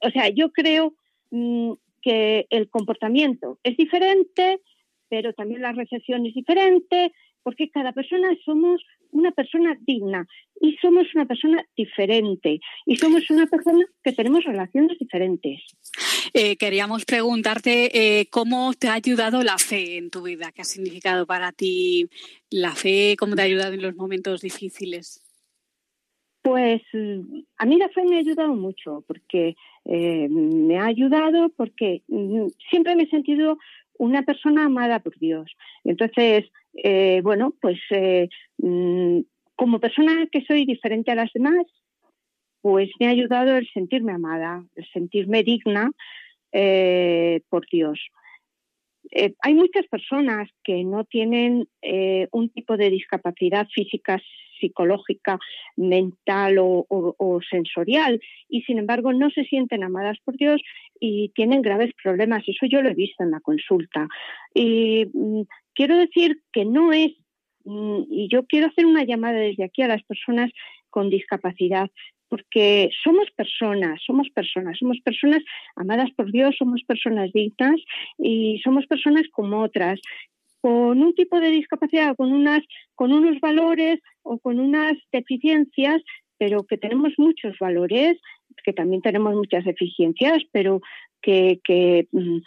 [0.00, 0.94] o sea, yo creo
[1.30, 4.60] Mm, que el comportamiento es diferente,
[5.08, 10.26] pero también la recepción es diferente, porque cada persona somos una persona digna
[10.60, 15.62] y somos una persona diferente y somos una persona que tenemos relaciones diferentes.
[16.32, 20.64] Eh, queríamos preguntarte eh, cómo te ha ayudado la fe en tu vida, qué ha
[20.64, 22.08] significado para ti
[22.50, 25.22] la fe, cómo te ha ayudado en los momentos difíciles.
[26.42, 26.82] Pues
[27.58, 32.46] a mí la fe me ha ayudado mucho porque eh, me ha ayudado porque mm,
[32.70, 33.58] siempre me he sentido
[33.98, 35.50] una persona amada por Dios.
[35.84, 37.78] Entonces, eh, bueno, pues
[38.58, 39.20] mm,
[39.56, 41.66] como persona que soy diferente a las demás,
[42.66, 45.92] pues me ha ayudado el sentirme amada, el sentirme digna
[47.48, 48.00] por Dios.
[49.40, 51.68] hay muchas personas que no tienen
[52.32, 54.20] un tipo de discapacidad física
[54.58, 55.38] psicológica,
[55.76, 60.60] mental o, sensorial y sin embargo no se sienten amadas por Dios
[60.98, 62.42] y tienen graves problemas.
[62.48, 64.08] Eso yo lo he visto en la consulta.
[64.54, 65.42] Y mm,
[65.72, 67.12] quiero decir que no es
[67.64, 70.50] mm, y yo quiero hacer una llamada desde aquí a las personas
[70.96, 71.90] con discapacidad,
[72.28, 75.42] porque somos personas, somos personas, somos personas
[75.76, 77.80] amadas por Dios, somos personas dignas
[78.18, 80.00] y somos personas como otras,
[80.60, 82.62] con un tipo de discapacidad, con unas,
[82.94, 86.02] con unos valores o con unas deficiencias,
[86.38, 88.18] pero que tenemos muchos valores,
[88.64, 90.80] que también tenemos muchas deficiencias, pero
[91.22, 92.38] que, que mm,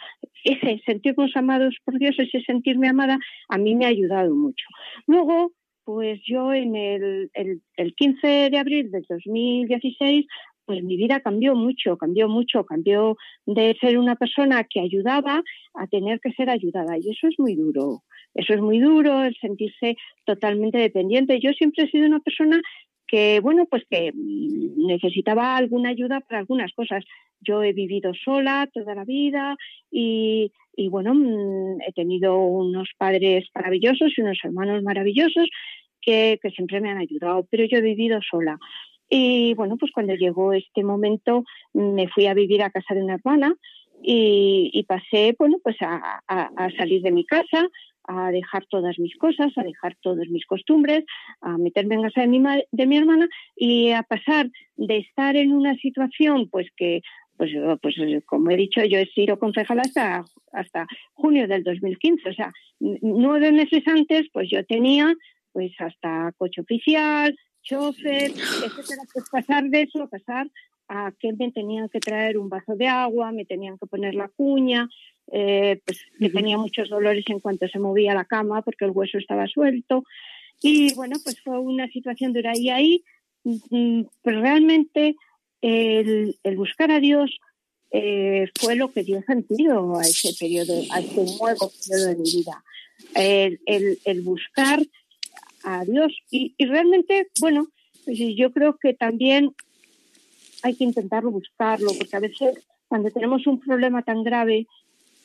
[0.44, 3.18] ese sentirnos amados por Dios, ese sentirme amada,
[3.48, 4.66] a mí me ha ayudado mucho.
[5.06, 5.52] Luego,
[5.92, 10.24] pues yo en el, el, 15 de abril del 2016
[10.64, 15.42] pues mi vida cambió mucho, cambió mucho, cambió de ser una persona que ayudaba
[15.74, 16.96] a tener que ser ayudada.
[16.96, 21.40] Y eso es muy duro, eso es muy duro, el sentirse totalmente dependiente.
[21.40, 22.62] Yo siempre he sido una persona
[23.08, 27.04] que, bueno, pues que necesitaba alguna ayuda para algunas cosas.
[27.40, 29.56] Yo he vivido sola toda la vida
[29.90, 35.48] y, y bueno, mm, he tenido unos padres maravillosos y unos hermanos maravillosos
[36.00, 38.58] que, siempre me han ayudado, pero yo he vivido sola.
[39.08, 43.14] Y bueno, pues cuando llegó este momento me fui a vivir a casa de una
[43.14, 43.54] hermana
[44.02, 46.22] y, pasé, bueno, pues a,
[46.78, 47.68] salir de mi casa,
[48.04, 51.04] a dejar todas mis cosas, a dejar todas mis costumbres,
[51.40, 55.52] a meterme en casa de mi, de mi hermana y a pasar de estar en
[55.52, 57.02] una situación pues que
[57.40, 57.96] pues, pues
[58.26, 62.28] como he dicho, yo he sido concejala hasta, hasta junio del 2015.
[62.28, 65.14] O sea, nueve meses antes, pues yo tenía
[65.52, 69.02] pues hasta coche oficial, chofer, etcétera.
[69.12, 70.50] Pues pasar de eso, pasar
[70.88, 74.28] a que me tenían que traer un vaso de agua, me tenían que poner la
[74.28, 74.88] cuña,
[75.30, 79.18] eh, pues que tenía muchos dolores en cuanto se movía la cama porque el hueso
[79.18, 80.04] estaba suelto.
[80.60, 82.52] Y bueno, pues fue una situación dura.
[82.56, 83.04] Y ahí,
[83.44, 85.14] mm, pues realmente
[85.62, 87.38] el, buscar a Dios
[87.92, 92.30] eh, fue lo que dio sentido a ese periodo, a ese nuevo periodo de mi
[92.30, 92.64] vida.
[93.14, 93.60] El,
[94.04, 94.80] el, buscar
[95.64, 97.66] a Dios y, y, realmente, bueno,
[98.04, 99.54] pues yo creo que también
[100.62, 104.66] hay que intentarlo buscarlo, porque a veces cuando tenemos un problema tan grave,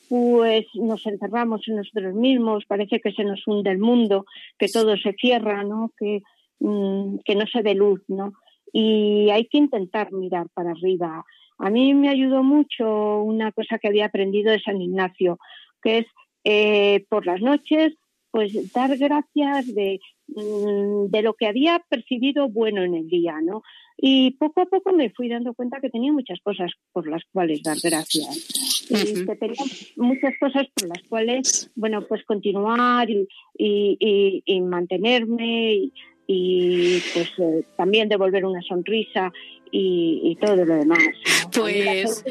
[0.07, 4.25] pues nos encerramos en nosotros mismos, parece que se nos hunde el mundo,
[4.57, 5.91] que todo se cierra, ¿no?
[5.97, 6.21] Que,
[6.59, 8.33] mm, que no se ve luz, ¿no?
[8.77, 11.23] y hay que intentar mirar para arriba.
[11.59, 15.39] A mí me ayudó mucho una cosa que había aprendido de San Ignacio,
[15.81, 16.05] que es
[16.43, 17.93] eh, por las noches,
[18.35, 23.63] pues dar gracias de, mm, de lo que había percibido bueno en el día, ¿no?
[23.95, 27.63] Y poco a poco me fui dando cuenta que tenía muchas cosas por las cuales
[27.63, 28.89] dar gracias.
[28.89, 29.63] Y que tenía
[29.95, 33.25] muchas cosas por las cuales, bueno, pues continuar y,
[33.57, 35.73] y, y mantenerme.
[35.75, 35.93] Y,
[36.27, 39.31] y pues eh, también devolver una sonrisa
[39.71, 40.99] y, todo lo demás.
[41.53, 42.25] Pues,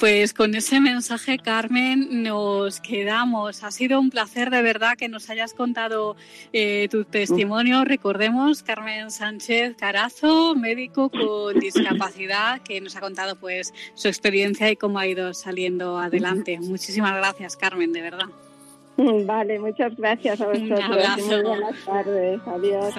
[0.00, 3.62] pues con ese mensaje, Carmen, nos quedamos.
[3.62, 6.16] Ha sido un placer de verdad que nos hayas contado
[6.52, 7.84] eh, tu testimonio.
[7.84, 14.76] Recordemos, Carmen Sánchez Carazo, médico con discapacidad, que nos ha contado pues su experiencia y
[14.76, 16.58] cómo ha ido saliendo adelante.
[16.58, 18.26] Muchísimas gracias, Carmen, de verdad.
[18.96, 20.78] Vale, muchas gracias a vosotros.
[20.78, 21.26] Un abrazo.
[21.26, 22.40] Muy buenas tardes.
[22.46, 22.94] Adiós.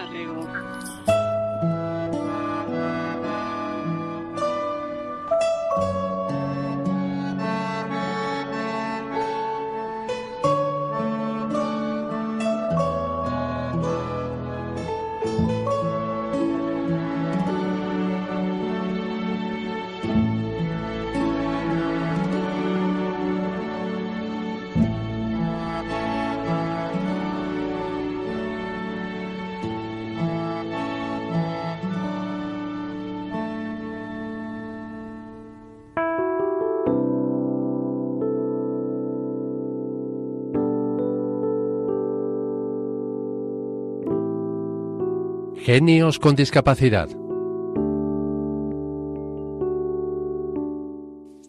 [45.64, 47.08] Genios con discapacidad.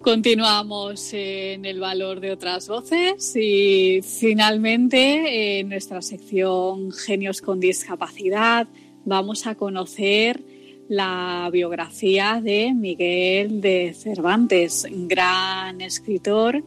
[0.00, 8.68] Continuamos en el valor de otras voces y finalmente en nuestra sección Genios con discapacidad
[9.04, 10.44] vamos a conocer
[10.88, 16.62] la biografía de Miguel de Cervantes, gran escritor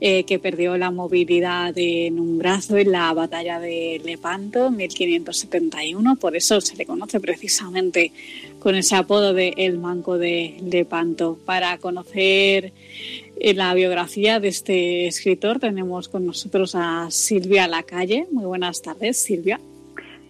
[0.00, 6.16] eh, que perdió la movilidad en un brazo en la batalla de Lepanto en 1571.
[6.16, 8.12] Por eso se le conoce precisamente
[8.60, 11.36] con ese apodo de El Manco de Lepanto.
[11.44, 12.72] Para conocer
[13.40, 18.26] eh, la biografía de este escritor tenemos con nosotros a Silvia Lacalle.
[18.30, 19.58] Muy buenas tardes, Silvia.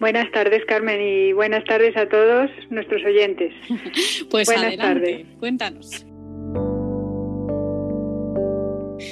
[0.01, 3.53] Buenas tardes, Carmen, y buenas tardes a todos nuestros oyentes.
[4.31, 5.27] pues buenas tardes.
[5.41, 6.08] Cuéntanos.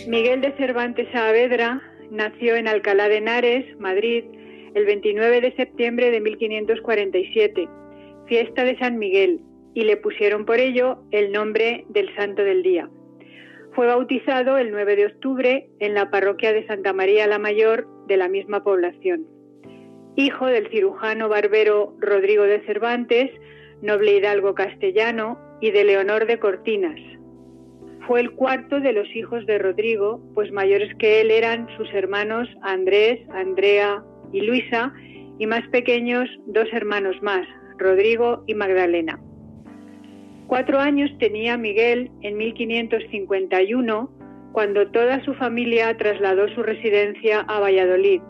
[0.07, 1.83] Miguel de Cervantes Saavedra
[2.13, 4.25] nació en Alcalá de Henares, Madrid,
[4.75, 7.69] el 29 de septiembre de 1547,
[8.27, 9.41] fiesta de San Miguel,
[9.75, 12.89] y le pusieron por ello el nombre del santo del día.
[13.73, 18.17] Fue bautizado el 9 de octubre en la parroquia de Santa María la Mayor de
[18.17, 19.27] la misma población.
[20.15, 23.33] Hijo del cirujano barbero Rodrigo de Cervantes,
[23.83, 27.16] noble hidalgo castellano, y de Leonor de Cortinas.
[28.07, 32.49] Fue el cuarto de los hijos de Rodrigo, pues mayores que él eran sus hermanos
[32.63, 34.03] Andrés, Andrea
[34.33, 34.93] y Luisa,
[35.39, 37.47] y más pequeños dos hermanos más,
[37.79, 39.19] Rodrigo y Magdalena.
[40.47, 44.11] Cuatro años tenía Miguel en 1551,
[44.53, 48.21] cuando toda su familia trasladó su residencia a Valladolid,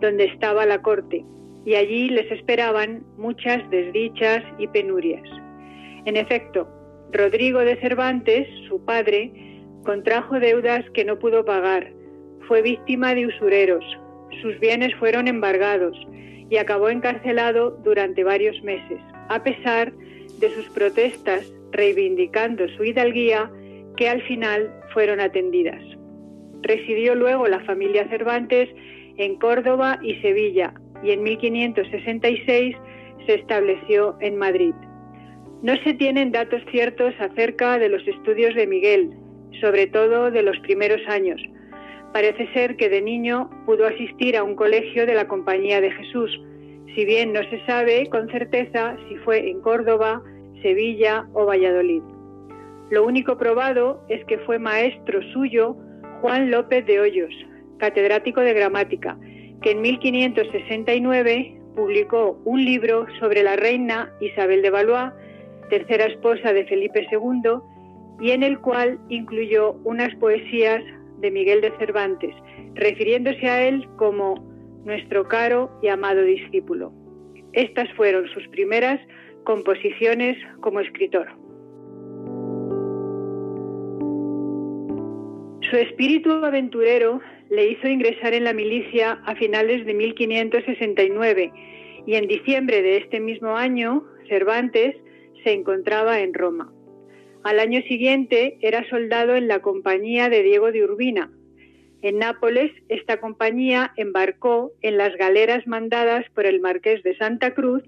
[0.00, 1.24] donde estaba la corte,
[1.64, 5.28] y allí les esperaban muchas desdichas y penurias.
[6.04, 6.68] En efecto,
[7.12, 9.32] Rodrigo de Cervantes, su padre,
[9.84, 11.92] contrajo deudas que no pudo pagar,
[12.48, 13.84] fue víctima de usureros,
[14.42, 15.96] sus bienes fueron embargados
[16.50, 19.92] y acabó encarcelado durante varios meses, a pesar
[20.38, 23.50] de sus protestas reivindicando su hidalguía
[23.96, 25.82] que al final fueron atendidas.
[26.62, 28.68] Residió luego la familia Cervantes
[29.16, 32.76] en Córdoba y Sevilla y en 1566
[33.26, 34.74] se estableció en Madrid.
[35.64, 39.14] No se tienen datos ciertos acerca de los estudios de Miguel,
[39.62, 41.40] sobre todo de los primeros años.
[42.12, 46.38] Parece ser que de niño pudo asistir a un colegio de la Compañía de Jesús,
[46.94, 50.22] si bien no se sabe con certeza si fue en Córdoba,
[50.60, 52.02] Sevilla o Valladolid.
[52.90, 55.78] Lo único probado es que fue maestro suyo
[56.20, 57.32] Juan López de Hoyos,
[57.78, 59.16] catedrático de gramática,
[59.62, 65.23] que en 1569 publicó un libro sobre la reina Isabel de Valois
[65.68, 67.60] tercera esposa de Felipe II,
[68.20, 70.82] y en el cual incluyó unas poesías
[71.18, 72.34] de Miguel de Cervantes,
[72.74, 74.34] refiriéndose a él como
[74.84, 76.92] nuestro caro y amado discípulo.
[77.52, 79.00] Estas fueron sus primeras
[79.44, 81.28] composiciones como escritor.
[85.70, 91.52] Su espíritu aventurero le hizo ingresar en la milicia a finales de 1569
[92.06, 94.94] y en diciembre de este mismo año Cervantes
[95.44, 96.72] se encontraba en Roma.
[97.44, 101.30] Al año siguiente era soldado en la compañía de Diego de Urbina.
[102.00, 107.82] En Nápoles, esta compañía embarcó en las galeras mandadas por el marqués de Santa Cruz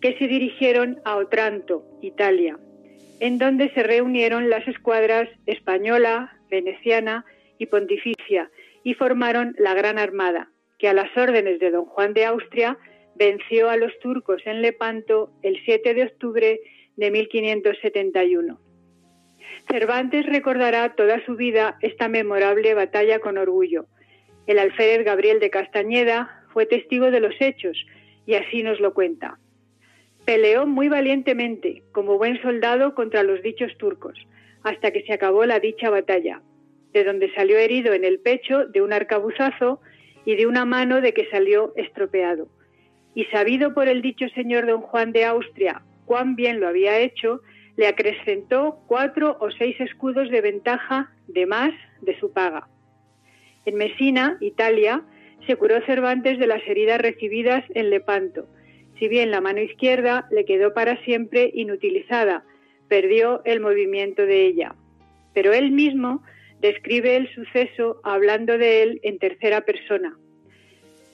[0.00, 2.58] que se dirigieron a Otranto, Italia,
[3.20, 7.24] en donde se reunieron las escuadras española, veneciana
[7.58, 8.50] y pontificia
[8.84, 12.78] y formaron la Gran Armada, que a las órdenes de don Juan de Austria
[13.16, 16.60] venció a los turcos en Lepanto el 7 de octubre
[16.98, 18.58] de 1571.
[19.70, 23.86] Cervantes recordará toda su vida esta memorable batalla con orgullo.
[24.46, 27.78] El alférez Gabriel de Castañeda fue testigo de los hechos
[28.26, 29.38] y así nos lo cuenta.
[30.24, 34.18] Peleó muy valientemente, como buen soldado, contra los dichos turcos,
[34.64, 36.42] hasta que se acabó la dicha batalla,
[36.92, 39.80] de donde salió herido en el pecho de un arcabuzazo
[40.24, 42.48] y de una mano de que salió estropeado.
[43.14, 47.42] Y sabido por el dicho señor don Juan de Austria cuán bien lo había hecho,
[47.76, 52.66] le acrecentó cuatro o seis escudos de ventaja de más de su paga.
[53.66, 55.02] En Mesina, Italia,
[55.46, 58.48] se curó Cervantes de las heridas recibidas en Lepanto,
[58.98, 62.42] si bien la mano izquierda le quedó para siempre inutilizada,
[62.88, 64.74] perdió el movimiento de ella.
[65.34, 66.22] Pero él mismo
[66.60, 70.16] describe el suceso hablando de él en tercera persona.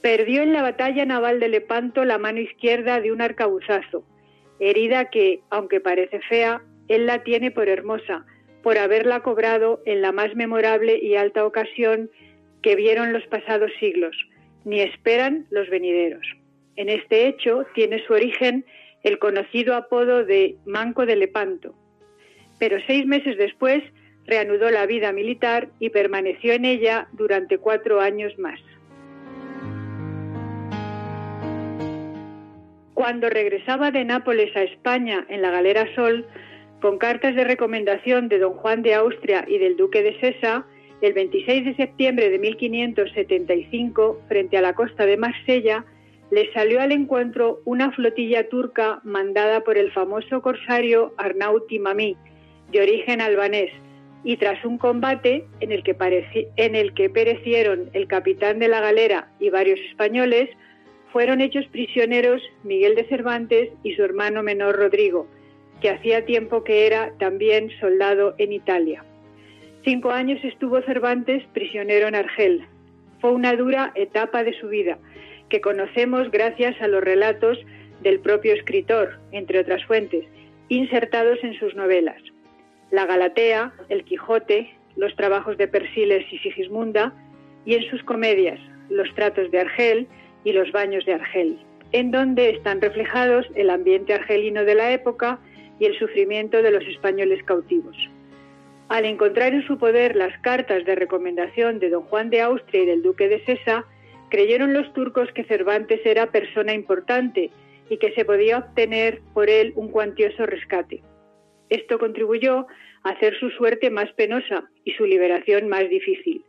[0.03, 4.05] Perdió en la batalla naval de Lepanto la mano izquierda de un arcabuzazo,
[4.61, 8.24] herida que, aunque parece fea, él la tiene por hermosa,
[8.62, 12.11] por haberla cobrado en la más memorable y alta ocasión
[12.62, 14.16] que vieron los pasados siglos,
[14.64, 16.26] ni esperan los venideros.
[16.76, 18.64] En este hecho tiene su origen
[19.02, 21.74] el conocido apodo de Manco de Lepanto.
[22.59, 23.82] Pero seis meses después
[24.26, 28.59] reanudó la vida militar y permaneció en ella durante cuatro años más.
[32.95, 36.26] Cuando regresaba de Nápoles a España en la galera Sol,
[36.80, 40.64] con cartas de recomendación de don Juan de Austria y del duque de Sesa,
[41.01, 45.84] el 26 de septiembre de 1575, frente a la costa de Marsella,
[46.30, 52.16] le salió al encuentro una flotilla turca mandada por el famoso corsario Arnauti Mami,
[52.70, 53.70] de origen albanés,
[54.22, 55.95] y tras un combate en el que
[57.11, 60.49] perecieron el capitán de la galera y varios españoles,
[61.15, 65.29] fueron hechos prisioneros Miguel de Cervantes y su hermano menor Rodrigo,
[65.81, 69.05] que hacía tiempo que era también soldado en Italia.
[69.85, 72.67] Cinco años estuvo Cervantes prisionero en Argel.
[73.21, 74.99] Fue una dura etapa de su vida,
[75.51, 77.59] que conocemos gracias a los relatos
[78.03, 80.25] del propio escritor, entre otras fuentes,
[80.69, 82.21] insertados en sus novelas.
[82.91, 87.12] La Galatea, El Quijote, los trabajos de Persiles y Sigismunda,
[87.65, 88.59] y en sus comedias,
[88.91, 90.09] Los tratos de Argel
[90.45, 91.59] y Los baños de Argel,
[91.92, 95.38] en donde están reflejados el ambiente argelino de la época
[95.80, 97.97] y el sufrimiento de los españoles cautivos.
[98.88, 102.86] Al encontrar en su poder las cartas de recomendación de don Juan de Austria y
[102.86, 103.84] del duque de Sesa,
[104.28, 107.51] creyeron los turcos que Cervantes era persona importante
[107.88, 111.03] y que se podía obtener por él un cuantioso rescate.
[111.70, 112.66] Esto contribuyó
[113.05, 116.45] a hacer su suerte más penosa y su liberación más difícil,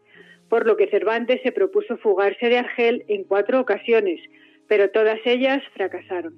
[0.50, 4.20] por lo que Cervantes se propuso fugarse de Argel en cuatro ocasiones,
[4.68, 6.36] pero todas ellas fracasaron.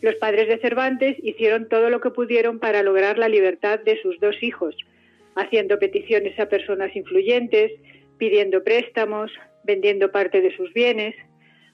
[0.00, 4.18] Los padres de Cervantes hicieron todo lo que pudieron para lograr la libertad de sus
[4.20, 4.74] dos hijos,
[5.36, 7.72] haciendo peticiones a personas influyentes,
[8.16, 9.30] pidiendo préstamos,
[9.64, 11.14] vendiendo parte de sus bienes.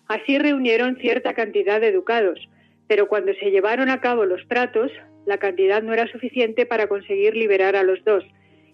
[0.08, 2.48] Así reunieron cierta cantidad de ducados,
[2.88, 4.90] pero cuando se llevaron a cabo los tratos,
[5.24, 8.24] la cantidad no era suficiente para conseguir liberar a los dos,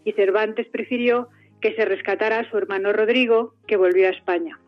[0.05, 1.29] y Cervantes prefirió
[1.63, 4.59] que se rescatara a su hermano Rodrigo, que volvió a España.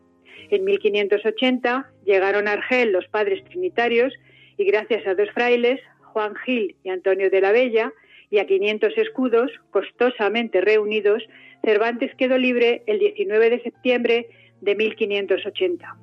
[0.49, 4.13] En 1580 llegaron a Argel los padres trinitarios
[4.57, 7.91] y gracias a dos frailes, Juan Gil y Antonio de la Bella,
[8.31, 11.23] y a 500 escudos costosamente reunidos,
[11.63, 14.27] Cervantes quedó libre el 19 de septiembre
[14.61, 15.95] de 1580.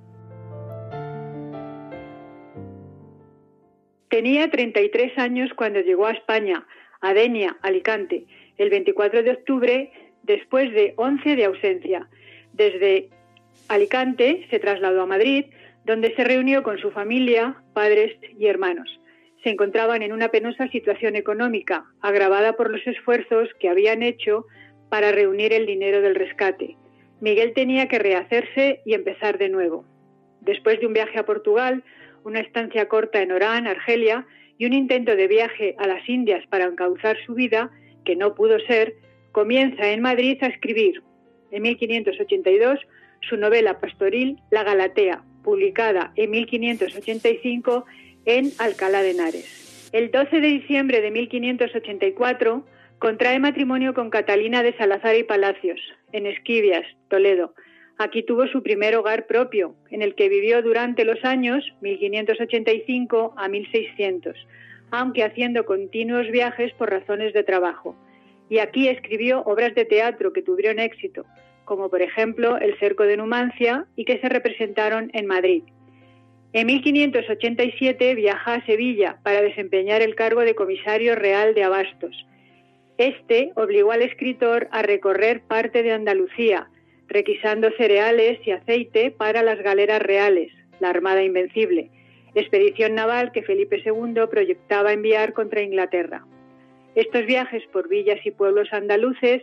[4.08, 6.66] Tenía 33 años cuando llegó a España,
[7.00, 8.26] a Denia, Alicante,
[8.58, 9.92] el 24 de octubre,
[10.22, 12.08] después de 11 de ausencia.
[12.52, 13.08] Desde
[13.68, 15.46] Alicante se trasladó a Madrid,
[15.84, 19.00] donde se reunió con su familia, padres y hermanos
[19.42, 24.46] se encontraban en una penosa situación económica, agravada por los esfuerzos que habían hecho
[24.88, 26.76] para reunir el dinero del rescate.
[27.20, 29.84] Miguel tenía que rehacerse y empezar de nuevo.
[30.40, 31.82] Después de un viaje a Portugal,
[32.24, 34.26] una estancia corta en Orán, Argelia,
[34.58, 37.70] y un intento de viaje a las Indias para encauzar su vida,
[38.04, 38.94] que no pudo ser,
[39.32, 41.02] comienza en Madrid a escribir,
[41.50, 42.78] en 1582,
[43.28, 47.84] su novela pastoril La Galatea, publicada en 1585
[48.24, 49.90] en Alcalá de Henares.
[49.92, 52.64] El 12 de diciembre de 1584
[52.98, 55.80] contrae matrimonio con Catalina de Salazar y Palacios,
[56.12, 57.54] en Esquivias, Toledo.
[57.98, 63.48] Aquí tuvo su primer hogar propio, en el que vivió durante los años 1585 a
[63.48, 64.36] 1600,
[64.90, 67.96] aunque haciendo continuos viajes por razones de trabajo.
[68.52, 71.24] Y aquí escribió obras de teatro que tuvieron éxito,
[71.64, 75.62] como por ejemplo El cerco de Numancia y que se representaron en Madrid.
[76.52, 82.26] En 1587 viaja a Sevilla para desempeñar el cargo de comisario real de Abastos.
[82.98, 86.68] Este obligó al escritor a recorrer parte de Andalucía,
[87.08, 91.88] requisando cereales y aceite para las galeras reales, la Armada Invencible,
[92.34, 96.26] expedición naval que Felipe II proyectaba enviar contra Inglaterra.
[96.94, 99.42] Estos viajes por villas y pueblos andaluces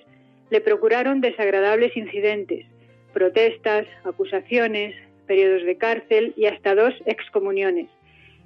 [0.50, 2.66] le procuraron desagradables incidentes,
[3.14, 4.96] protestas, acusaciones,
[5.26, 7.88] periodos de cárcel y hasta dos excomuniones.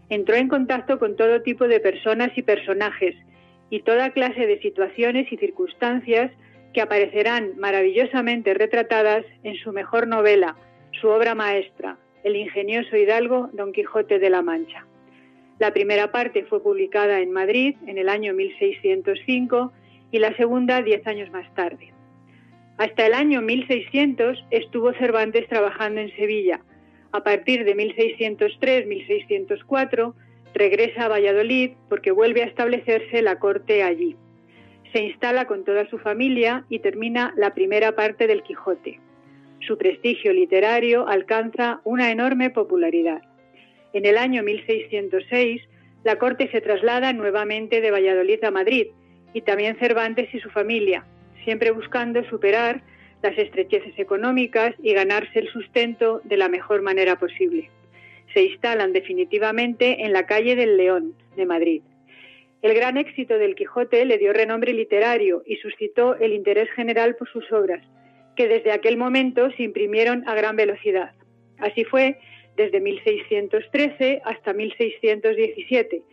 [0.10, 3.16] Entró en contacto con todo tipo de personas y personajes
[3.70, 6.32] y toda clase de situaciones y circunstancias
[6.74, 10.56] que aparecerán maravillosamente retratadas en su mejor novela,
[11.00, 14.86] su obra maestra, El ingenioso hidalgo Don Quijote de la Mancha.
[15.64, 19.72] La primera parte fue publicada en Madrid en el año 1605
[20.12, 21.94] y la segunda diez años más tarde.
[22.78, 26.60] Hasta el año 1600 estuvo Cervantes trabajando en Sevilla,
[27.14, 30.14] a partir de 1603-1604
[30.54, 34.18] regresa a Valladolid porque vuelve a establecerse la corte allí.
[34.92, 39.00] Se instala con toda su familia y termina la primera parte del Quijote.
[39.66, 43.22] Su prestigio literario alcanza una enorme popularidad.
[43.94, 45.62] En el año 1606,
[46.04, 48.88] la corte se traslada nuevamente de Valladolid a Madrid
[49.34, 51.06] y también Cervantes y su familia,
[51.44, 52.82] siempre buscando superar
[53.22, 57.70] las estrecheces económicas y ganarse el sustento de la mejor manera posible.
[58.34, 61.82] Se instalan definitivamente en la calle del León de Madrid.
[62.64, 67.30] El gran éxito del Quijote le dio renombre literario y suscitó el interés general por
[67.30, 67.86] sus obras,
[68.36, 71.12] que desde aquel momento se imprimieron a gran velocidad.
[71.60, 72.18] Así fue
[72.56, 76.04] desde 1613 hasta 1617,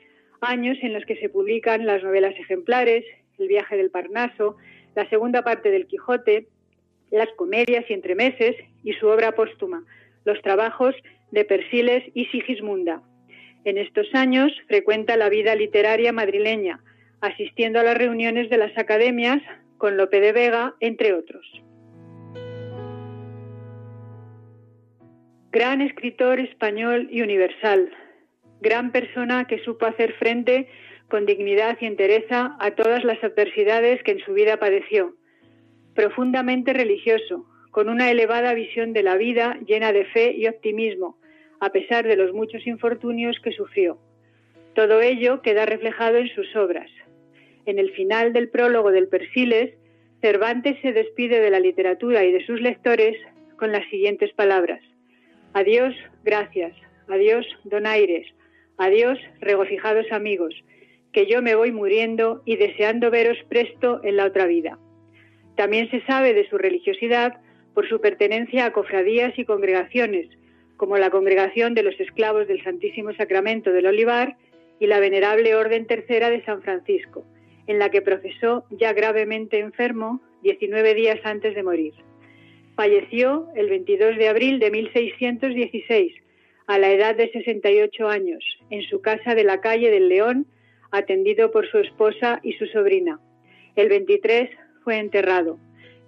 [0.40, 3.04] años en los que se publican las novelas ejemplares,
[3.38, 4.56] El viaje del Parnaso,
[4.94, 6.46] la segunda parte del Quijote,
[7.10, 9.84] las comedias y entremeses y su obra póstuma,
[10.24, 10.94] los trabajos
[11.30, 13.02] de Persiles y Sigismunda.
[13.64, 16.80] En estos años frecuenta la vida literaria madrileña,
[17.20, 19.42] asistiendo a las reuniones de las academias
[19.78, 21.46] con Lope de Vega, entre otros.
[25.52, 27.90] Gran escritor español y universal.
[28.60, 30.68] Gran persona que supo hacer frente
[31.08, 35.16] con dignidad y entereza a todas las adversidades que en su vida padeció.
[35.96, 41.18] Profundamente religioso, con una elevada visión de la vida llena de fe y optimismo,
[41.58, 43.98] a pesar de los muchos infortunios que sufrió.
[44.74, 46.88] Todo ello queda reflejado en sus obras.
[47.66, 49.74] En el final del prólogo del Persiles,
[50.20, 53.16] Cervantes se despide de la literatura y de sus lectores
[53.56, 54.80] con las siguientes palabras.
[55.52, 55.94] Adiós,
[56.24, 56.72] gracias.
[57.08, 58.26] Adiós, donaires.
[58.78, 60.54] Adiós, regocijados amigos,
[61.12, 64.78] que yo me voy muriendo y deseando veros presto en la otra vida.
[65.56, 67.40] También se sabe de su religiosidad
[67.74, 70.28] por su pertenencia a cofradías y congregaciones,
[70.76, 74.36] como la Congregación de los Esclavos del Santísimo Sacramento del Olivar
[74.78, 77.24] y la Venerable Orden Tercera de San Francisco,
[77.66, 81.92] en la que profesó ya gravemente enfermo 19 días antes de morir.
[82.80, 86.14] Falleció el 22 de abril de 1616,
[86.66, 90.46] a la edad de 68 años, en su casa de la calle del León,
[90.90, 93.20] atendido por su esposa y su sobrina.
[93.76, 94.48] El 23
[94.82, 95.58] fue enterrado.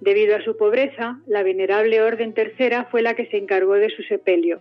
[0.01, 4.03] Debido a su pobreza, la venerable Orden Tercera fue la que se encargó de su
[4.05, 4.59] sepelio.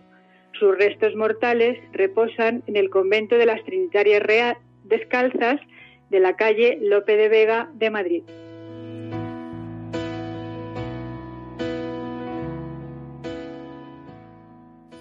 [0.60, 5.62] Sus restos mortales reposan en el convento de las Trinitarias Real Descalzas
[6.10, 8.22] de la calle Lope de Vega de Madrid.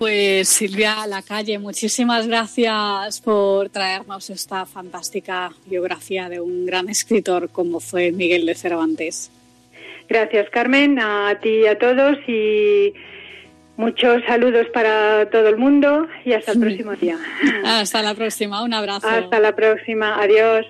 [0.02, 7.80] Pues Silvia Lacalle, muchísimas gracias por traernos esta fantástica biografía de un gran escritor como
[7.80, 9.30] fue Miguel de Cervantes.
[10.10, 12.96] Gracias Carmen, a ti y a todos y
[13.78, 17.20] muchos saludos para todo el mundo y hasta el próximo día.
[17.64, 19.08] Hasta la próxima, un abrazo.
[19.08, 20.66] Hasta la próxima, adiós.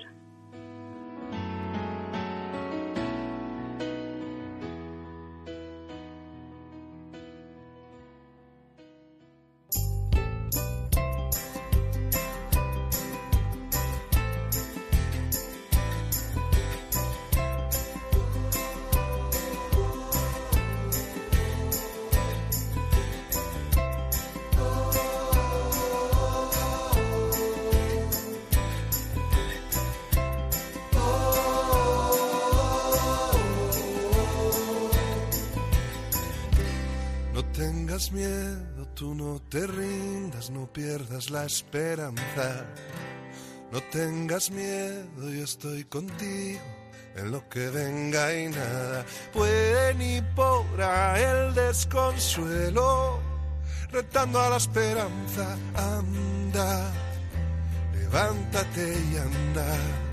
[43.72, 46.60] No tengas miedo, yo estoy contigo
[47.16, 53.20] en lo que venga y nada puede ni podrá el desconsuelo.
[53.90, 56.92] Retando a la esperanza, anda,
[57.94, 60.11] levántate y anda.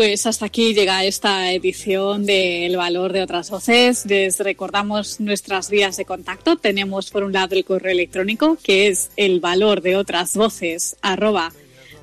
[0.00, 4.06] Pues hasta aquí llega esta edición de El Valor de otras Voces.
[4.06, 6.56] Les recordamos nuestras vías de contacto.
[6.56, 11.52] Tenemos por un lado el correo electrónico que es el valor de otras voces arroba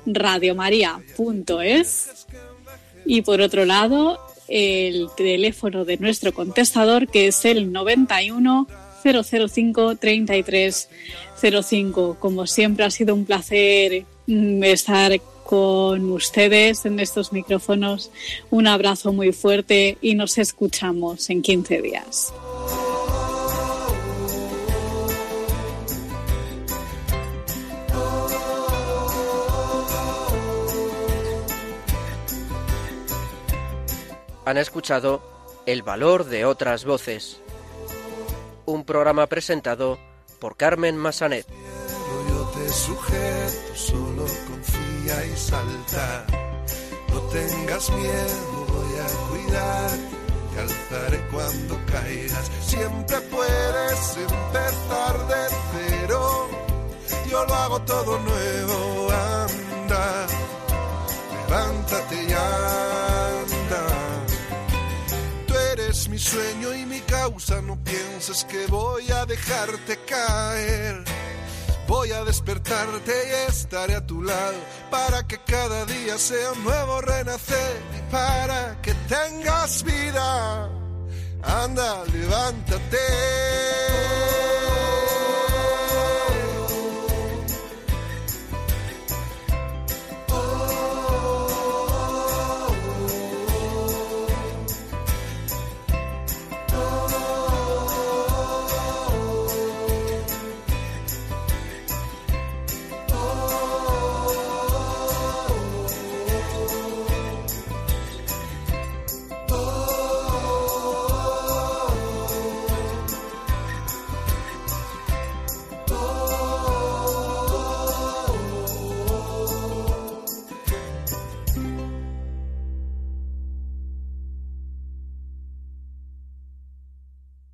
[0.06, 1.08] radiomaria.es
[3.04, 8.68] y por otro lado el teléfono de nuestro contestador que es el 91
[9.02, 10.88] 005 33
[11.40, 12.16] 05.
[12.20, 18.10] Como siempre ha sido un placer mm, estar con ustedes en estos micrófonos.
[18.50, 22.34] Un abrazo muy fuerte y nos escuchamos en 15 días.
[34.44, 35.22] Han escuchado
[35.64, 37.40] El valor de otras voces,
[38.66, 39.98] un programa presentado
[40.40, 41.46] por Carmen Massanet
[45.24, 46.26] y salta.
[47.08, 49.90] No tengas miedo, voy a cuidar.
[50.52, 52.50] Te alzaré cuando caigas.
[52.60, 56.48] Siempre puedes empezar de cero.
[57.30, 59.08] Yo lo hago todo nuevo.
[59.10, 60.26] Anda,
[61.32, 63.86] levántate y anda.
[65.46, 67.62] Tú eres mi sueño y mi causa.
[67.62, 71.27] No pienses que voy a dejarte caer
[71.88, 74.58] Voy a despertarte y estaré a tu lado
[74.90, 80.68] para que cada día sea un nuevo renacer y para que tengas vida.
[81.42, 82.98] Anda, levántate.